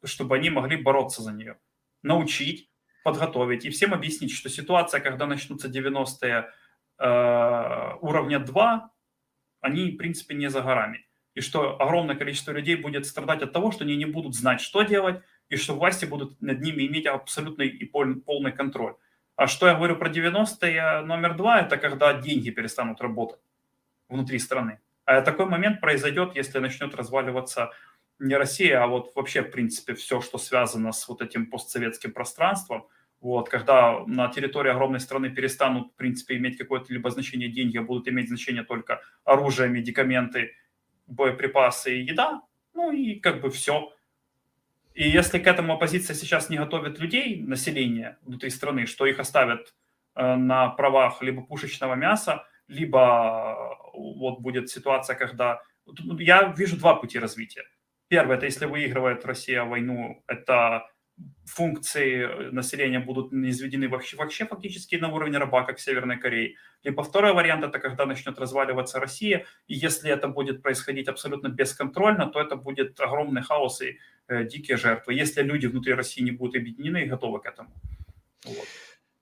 чтобы 0.03 0.35
они 0.35 0.49
могли 0.49 0.77
бороться 0.77 1.21
за 1.21 1.31
нее. 1.31 1.57
Научить, 2.03 2.69
подготовить 3.03 3.65
и 3.65 3.69
всем 3.69 3.93
объяснить, 3.93 4.31
что 4.31 4.49
ситуация, 4.49 5.01
когда 5.01 5.25
начнутся 5.25 5.67
90-е 5.67 6.49
э, 6.99 7.95
уровня 8.01 8.39
2, 8.39 8.91
они, 9.61 9.91
в 9.91 9.97
принципе, 9.97 10.35
не 10.35 10.49
за 10.49 10.61
горами. 10.61 11.05
И 11.33 11.41
что 11.41 11.81
огромное 11.81 12.15
количество 12.15 12.51
людей 12.51 12.75
будет 12.75 13.05
страдать 13.05 13.41
от 13.41 13.51
того, 13.51 13.71
что 13.71 13.83
они 13.83 13.95
не 13.95 14.05
будут 14.05 14.35
знать, 14.35 14.61
что 14.61 14.83
делать, 14.83 15.21
и 15.49 15.55
что 15.55 15.73
власти 15.73 16.05
будут 16.05 16.41
над 16.41 16.61
ними 16.61 16.85
иметь 16.85 17.07
абсолютный 17.07 17.67
и 17.67 17.85
полный 17.85 18.51
контроль. 18.51 18.95
А 19.39 19.47
что 19.47 19.67
я 19.67 19.73
говорю 19.73 19.95
про 19.95 20.09
90-е 20.09 20.99
номер 21.05 21.33
два, 21.33 21.61
это 21.61 21.77
когда 21.77 22.13
деньги 22.13 22.49
перестанут 22.49 22.99
работать 22.99 23.39
внутри 24.09 24.37
страны. 24.37 24.79
А 25.05 25.21
такой 25.21 25.45
момент 25.45 25.79
произойдет, 25.79 26.35
если 26.35 26.59
начнет 26.59 26.93
разваливаться 26.93 27.71
не 28.19 28.35
Россия, 28.35 28.83
а 28.83 28.87
вот 28.87 29.15
вообще, 29.15 29.41
в 29.41 29.49
принципе, 29.49 29.93
все, 29.93 30.19
что 30.19 30.37
связано 30.37 30.91
с 30.91 31.07
вот 31.07 31.21
этим 31.21 31.45
постсоветским 31.45 32.11
пространством, 32.11 32.89
вот, 33.21 33.47
когда 33.47 34.03
на 34.07 34.27
территории 34.27 34.71
огромной 34.71 34.99
страны 34.99 35.29
перестанут, 35.29 35.93
в 35.93 35.95
принципе, 35.95 36.35
иметь 36.35 36.57
какое-то 36.57 36.91
либо 36.93 37.09
значение 37.09 37.47
деньги, 37.47 37.77
а 37.77 37.81
будут 37.81 38.09
иметь 38.09 38.27
значение 38.27 38.63
только 38.63 38.99
оружие, 39.23 39.69
медикаменты, 39.69 40.51
боеприпасы 41.07 41.95
и 41.95 42.03
еда, 42.03 42.41
ну 42.73 42.91
и 42.91 43.15
как 43.15 43.39
бы 43.39 43.49
все. 43.51 43.93
И 44.93 45.09
если 45.09 45.39
к 45.39 45.47
этому 45.47 45.73
оппозиция 45.73 46.15
сейчас 46.15 46.49
не 46.49 46.57
готовит 46.57 46.99
людей, 46.99 47.41
население 47.41 48.17
внутри 48.21 48.49
страны, 48.49 48.85
что 48.85 49.05
их 49.05 49.19
оставят 49.19 49.73
э, 50.15 50.35
на 50.35 50.69
правах 50.69 51.21
либо 51.21 51.41
пушечного 51.41 51.95
мяса, 51.95 52.45
либо 52.67 53.55
э, 53.57 53.97
вот 53.97 54.39
будет 54.39 54.69
ситуация, 54.69 55.15
когда... 55.15 55.61
Я 56.19 56.53
вижу 56.57 56.77
два 56.77 56.95
пути 56.95 57.19
развития. 57.19 57.63
Первое, 58.07 58.37
это 58.37 58.45
если 58.45 58.65
выигрывает 58.65 59.25
Россия 59.25 59.63
войну, 59.63 60.23
это 60.27 60.89
функции 61.45 62.25
э, 62.25 62.51
населения 62.51 62.99
будут 62.99 63.33
изведены 63.33 63.87
вообще, 63.87 64.17
вообще 64.17 64.45
фактически 64.45 64.95
на 64.95 65.09
уровне 65.09 65.37
раба, 65.37 65.63
как 65.63 65.77
в 65.77 65.81
Северной 65.81 66.17
Корее. 66.17 66.55
Либо 66.83 67.03
второй 67.03 67.33
вариант– 67.33 67.63
это 67.65 67.79
когда 67.79 68.05
начнет 68.05 68.39
разваливаться 68.39 68.99
Россия, 68.99 69.45
и 69.67 69.75
если 69.75 70.11
это 70.11 70.27
будет 70.27 70.61
происходить 70.61 71.07
абсолютно 71.07 71.49
бесконтрольно, 71.49 72.27
то 72.27 72.39
это 72.39 72.55
будет 72.55 72.99
огромный 72.99 73.41
хаос 73.41 73.81
и 73.81 73.97
дикие 74.49 74.77
жертвы, 74.77 75.13
если 75.13 75.41
люди 75.41 75.67
внутри 75.67 75.93
России 75.93 76.21
не 76.21 76.31
будут 76.31 76.55
объединены 76.55 77.03
и 77.03 77.07
готовы 77.07 77.39
к 77.39 77.45
этому. 77.45 77.69
Вот. 78.45 78.65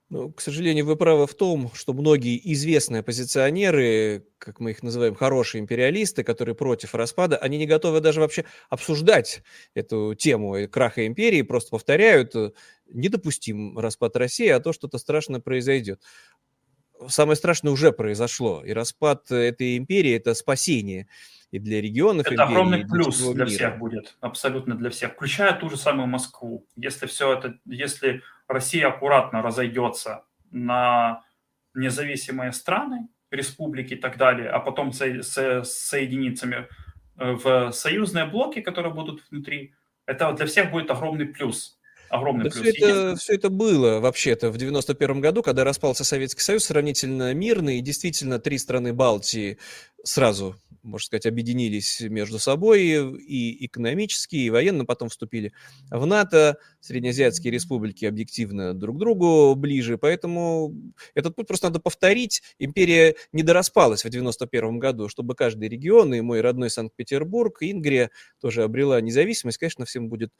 Ну, 0.10 0.32
к 0.32 0.40
сожалению, 0.40 0.86
вы 0.86 0.96
правы 0.96 1.28
в 1.28 1.36
том, 1.36 1.70
что 1.74 1.92
многие 1.92 2.40
известные 2.54 3.02
оппозиционеры, 3.02 4.26
как 4.38 4.62
мы 4.62 4.72
их 4.72 4.82
называем, 4.82 5.16
хорошие 5.16 5.60
империалисты, 5.60 6.24
которые 6.24 6.56
против 6.56 6.96
распада, 6.96 7.36
они 7.36 7.58
не 7.58 7.66
готовы 7.66 8.00
даже 8.00 8.22
вообще 8.22 8.46
обсуждать 8.70 9.44
эту 9.74 10.16
тему 10.16 10.56
краха 10.72 11.06
империи, 11.06 11.42
просто 11.42 11.72
повторяют, 11.72 12.34
э, 12.38 12.52
недопустим 12.88 13.78
распад 13.78 14.16
России, 14.16 14.48
а 14.48 14.62
то 14.62 14.72
что-то 14.72 14.98
страшное 14.98 15.42
произойдет. 15.42 16.02
Самое 17.08 17.36
страшное 17.36 17.72
уже 17.72 17.92
произошло, 17.92 18.64
и 18.64 18.72
распад 18.74 19.32
этой 19.32 19.78
империи– 19.78 20.12
это 20.16 20.34
спасение 20.34 21.08
и 21.52 21.60
для 21.60 21.82
регионов. 21.82 22.26
Это 22.26 22.36
империи, 22.36 22.52
огромный 22.52 22.86
плюс 22.86 23.20
для 23.20 23.46
мира. 23.46 23.46
всех 23.46 23.78
будет, 23.78 24.18
абсолютно 24.20 24.76
для 24.76 24.90
всех, 24.90 25.14
включая 25.14 25.54
ту 25.54 25.70
же 25.70 25.78
самую 25.78 26.08
Москву. 26.08 26.66
Если 26.76 27.06
все 27.06 27.34
это, 27.34 27.58
если 27.66 28.22
Россия 28.48 28.88
аккуратно 28.88 29.42
разойдется 29.42 30.26
на 30.52 31.24
независимые 31.74 32.52
страны, 32.52 33.08
республики 33.32 33.94
и 33.94 33.98
так 33.98 34.18
далее, 34.18 34.50
а 34.50 34.60
потом 34.60 34.94
со, 34.94 35.22
со, 35.22 35.64
соединиться 35.64 36.48
э, 36.48 36.66
в 37.18 37.72
союзные 37.72 38.26
блоки, 38.26 38.62
которые 38.62 38.94
будут 38.94 39.24
внутри, 39.30 39.74
это 40.06 40.32
для 40.34 40.46
всех 40.46 40.72
будет 40.72 40.90
огромный 40.90 41.26
плюс. 41.26 41.77
Огромный 42.10 42.46
да 42.46 42.52
плюс. 42.52 42.76
Все 42.76 42.86
это, 42.86 43.16
все 43.18 43.36
это 43.36 43.50
было 43.50 44.00
вообще-то 44.00 44.50
в 44.50 44.58
91 44.58 45.22
году, 45.22 45.44
когда 45.44 45.64
распался 45.64 46.04
Советский 46.04 46.42
Союз, 46.42 46.66
сравнительно 46.66 47.34
мирный, 47.34 47.80
и 47.80 47.82
действительно 47.82 48.40
три 48.40 48.58
страны 48.58 48.94
Балтии 48.94 49.58
сразу 50.08 50.56
можно 50.88 51.06
сказать, 51.06 51.26
объединились 51.26 52.00
между 52.02 52.40
собой 52.40 52.82
и 52.82 53.66
экономически, 53.66 54.38
и 54.38 54.50
военно, 54.50 54.86
потом 54.86 55.10
вступили 55.10 55.52
в 55.92 56.06
НАТО, 56.06 56.58
среднеазиатские 56.80 57.52
республики 57.52 58.06
объективно 58.06 58.74
друг 58.74 58.96
к 58.96 59.00
другу 59.00 59.54
ближе, 59.56 59.98
поэтому 59.98 60.74
этот 61.14 61.36
путь 61.36 61.48
просто 61.48 61.68
надо 61.68 61.80
повторить. 61.80 62.42
Империя 62.58 63.16
не 63.34 63.44
дораспалась 63.44 64.06
в 64.06 64.10
91 64.10 64.80
году, 64.80 65.10
чтобы 65.10 65.36
каждый 65.36 65.68
регион, 65.68 66.14
и 66.14 66.22
мой 66.22 66.42
родной 66.42 66.70
Санкт-Петербург, 66.70 67.58
Ингрия 67.62 68.10
тоже 68.40 68.64
обрела 68.64 69.02
независимость, 69.02 69.58
конечно, 69.58 69.86
всем 69.86 70.08
будет 70.08 70.32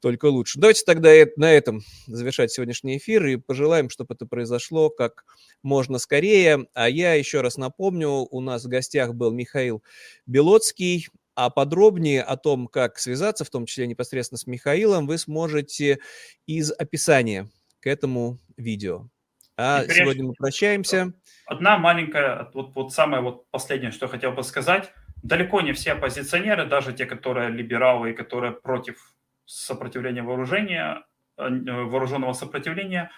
только 0.00 0.26
лучше. 0.26 0.58
Давайте 0.58 0.84
тогда 0.84 1.10
на 1.36 1.52
этом 1.52 1.82
завершать 2.06 2.50
сегодняшний 2.50 2.96
эфир 2.96 3.26
и 3.26 3.36
пожелаем, 3.36 3.90
чтобы 3.90 4.14
это 4.14 4.26
произошло 4.26 4.88
как 4.90 5.24
можно 5.62 5.98
скорее. 5.98 6.66
А 6.74 6.88
я 6.88 7.14
еще 7.14 7.40
раз 7.40 7.56
напомню, 7.56 8.08
у 8.08 8.40
нас 8.40 8.64
в 8.64 8.68
гостях 8.68 8.99
был 9.14 9.32
Михаил 9.32 9.82
Белоцкий, 10.26 11.08
а 11.34 11.48
подробнее 11.50 12.22
о 12.22 12.36
том, 12.36 12.66
как 12.66 12.98
связаться, 12.98 13.44
в 13.44 13.50
том 13.50 13.66
числе 13.66 13.86
непосредственно 13.86 14.38
с 14.38 14.46
Михаилом, 14.46 15.06
вы 15.06 15.16
сможете 15.16 16.00
из 16.46 16.70
описания 16.70 17.48
к 17.80 17.86
этому 17.86 18.38
видео. 18.56 19.08
А 19.56 19.82
Теперь 19.82 19.96
сегодня 19.96 20.24
мы 20.24 20.34
прощаемся. 20.34 21.12
Одна 21.46 21.78
маленькая, 21.78 22.50
вот, 22.54 22.74
вот 22.74 22.92
самое 22.92 23.22
вот 23.22 23.50
последнее, 23.50 23.90
что 23.90 24.06
я 24.06 24.10
хотел 24.10 24.32
бы 24.32 24.42
сказать. 24.42 24.92
Далеко 25.22 25.60
не 25.60 25.72
все 25.72 25.92
оппозиционеры, 25.92 26.66
даже 26.66 26.92
те, 26.92 27.04
которые 27.04 27.50
либералы 27.50 28.10
и 28.10 28.14
которые 28.14 28.52
против 28.52 29.14
сопротивления 29.44 30.22
вооружения, 30.22 31.04
э, 31.36 31.48
вооруженного 31.48 32.32
сопротивления, 32.32 33.10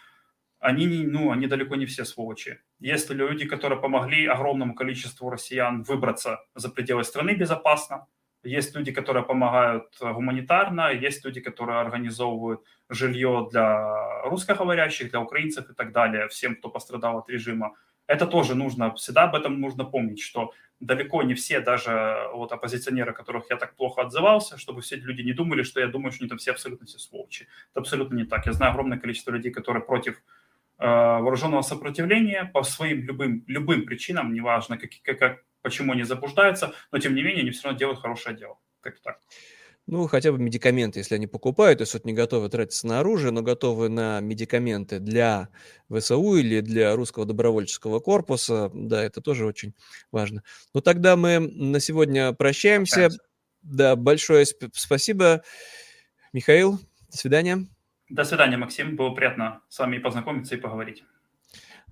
они, 0.63 0.87
не, 0.87 1.07
ну, 1.07 1.33
они 1.33 1.49
далеко 1.49 1.75
не 1.77 1.87
все 1.87 2.05
сволочи. 2.05 2.61
Есть 2.79 3.11
люди, 3.11 3.47
которые 3.47 3.81
помогли 3.81 4.27
огромному 4.27 4.75
количеству 4.75 5.29
россиян 5.29 5.83
выбраться 5.83 6.39
за 6.55 6.71
пределы 6.71 7.05
страны 7.05 7.35
безопасно, 7.35 8.07
есть 8.45 8.75
люди, 8.75 8.91
которые 8.91 9.25
помогают 9.25 9.85
гуманитарно, 10.01 10.93
есть 10.93 11.25
люди, 11.25 11.41
которые 11.41 11.81
организовывают 11.81 12.63
жилье 12.89 13.49
для 13.51 14.23
русскоговорящих, 14.25 15.11
для 15.11 15.21
украинцев 15.21 15.71
и 15.71 15.75
так 15.75 15.93
далее, 15.93 16.29
всем, 16.29 16.57
кто 16.57 16.69
пострадал 16.69 17.19
от 17.19 17.29
режима. 17.29 17.75
Это 18.09 18.27
тоже 18.27 18.55
нужно, 18.55 18.95
всегда 18.95 19.25
об 19.25 19.37
этом 19.37 19.61
нужно 19.61 19.85
помнить, 19.85 20.21
что 20.21 20.53
далеко 20.81 21.23
не 21.23 21.35
все, 21.35 21.61
даже 21.61 22.29
вот 22.35 22.51
оппозиционеры, 22.53 23.13
которых 23.13 23.45
я 23.51 23.57
так 23.57 23.77
плохо 23.77 24.03
отзывался, 24.03 24.59
чтобы 24.59 24.81
все 24.81 24.97
люди 24.97 25.23
не 25.23 25.33
думали, 25.33 25.63
что 25.63 25.81
я 25.81 25.87
думаю, 25.87 26.11
что 26.11 26.25
они 26.25 26.29
там 26.29 26.39
все 26.39 26.51
абсолютно 26.51 26.87
все 26.87 26.99
сволочи. 26.99 27.47
Это 27.71 27.81
абсолютно 27.81 28.17
не 28.17 28.25
так. 28.25 28.47
Я 28.47 28.53
знаю 28.53 28.73
огромное 28.73 28.99
количество 28.99 29.31
людей, 29.31 29.53
которые 29.53 29.85
против 29.85 30.17
э, 30.17 30.21
вооруженного 30.87 31.63
сопротивления 31.63 32.51
по 32.53 32.63
своим 32.63 33.05
любым, 33.05 33.45
любым 33.47 33.87
причинам, 33.87 34.33
неважно, 34.33 34.79
как, 34.79 34.91
как, 35.05 35.19
как, 35.19 35.39
почему 35.63 35.93
они 35.93 36.03
заблуждаются, 36.03 36.75
но 36.91 36.99
тем 36.99 37.15
не 37.15 37.23
менее 37.23 37.43
они 37.43 37.51
все 37.51 37.65
равно 37.65 37.79
делают 37.79 38.01
хорошее 38.01 38.37
дело. 38.37 38.59
Как 38.81 39.01
так. 39.01 39.21
ну, 39.87 40.09
хотя 40.09 40.33
бы 40.33 40.39
медикаменты, 40.39 40.99
если 40.99 41.15
они 41.15 41.27
покупают, 41.27 41.79
то 41.79 41.83
есть 41.83 41.95
вот 41.95 42.05
не 42.05 42.13
готовы 42.13 42.49
тратиться 42.49 42.87
на 42.87 43.01
оружие, 43.01 43.31
но 43.31 43.43
готовы 43.43 43.89
на 43.89 44.21
медикаменты 44.21 44.99
для 44.99 45.49
ВСУ 45.89 46.37
или 46.37 46.61
для 46.61 46.97
русского 46.97 47.27
добровольческого 47.27 48.01
корпуса, 48.01 48.71
да, 48.75 49.03
это 49.05 49.21
тоже 49.21 49.47
очень 49.47 49.75
важно. 50.11 50.43
Ну, 50.75 50.81
тогда 50.81 51.17
мы 51.17 51.39
на 51.39 51.79
сегодня 51.81 52.33
прощаемся. 52.33 52.95
прощаемся. 52.95 53.19
Да, 53.63 53.95
большое 53.95 54.45
спасибо, 54.73 55.43
Михаил. 56.33 56.79
До 57.11 57.17
свидания. 57.17 57.67
До 58.13 58.25
свидания, 58.25 58.59
Максим. 58.59 58.95
Было 58.95 59.15
приятно 59.15 59.63
с 59.71 59.79
вами 59.79 59.97
познакомиться 59.97 60.55
и 60.55 60.59
поговорить. 60.59 61.03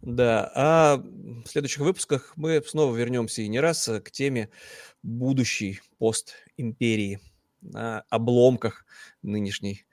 Да, 0.03 0.53
а 0.55 0.97
в 0.99 1.47
следующих 1.47 1.81
выпусках 1.81 2.35
мы 2.37 2.63
снова 2.63 2.95
вернемся 2.95 3.41
и 3.41 3.49
не 3.49 3.59
раз 3.59 3.89
к 4.05 4.11
теме 4.11 4.51
будущей 5.03 5.81
постимперии 5.99 7.21
на 7.63 8.03
обломках 8.11 8.85
нынешней 9.23 9.87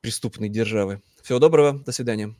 преступной 0.00 0.48
державы. 0.48 1.02
Всего 1.22 1.40
доброго, 1.40 1.80
до 1.80 1.90
свидания. 1.90 2.36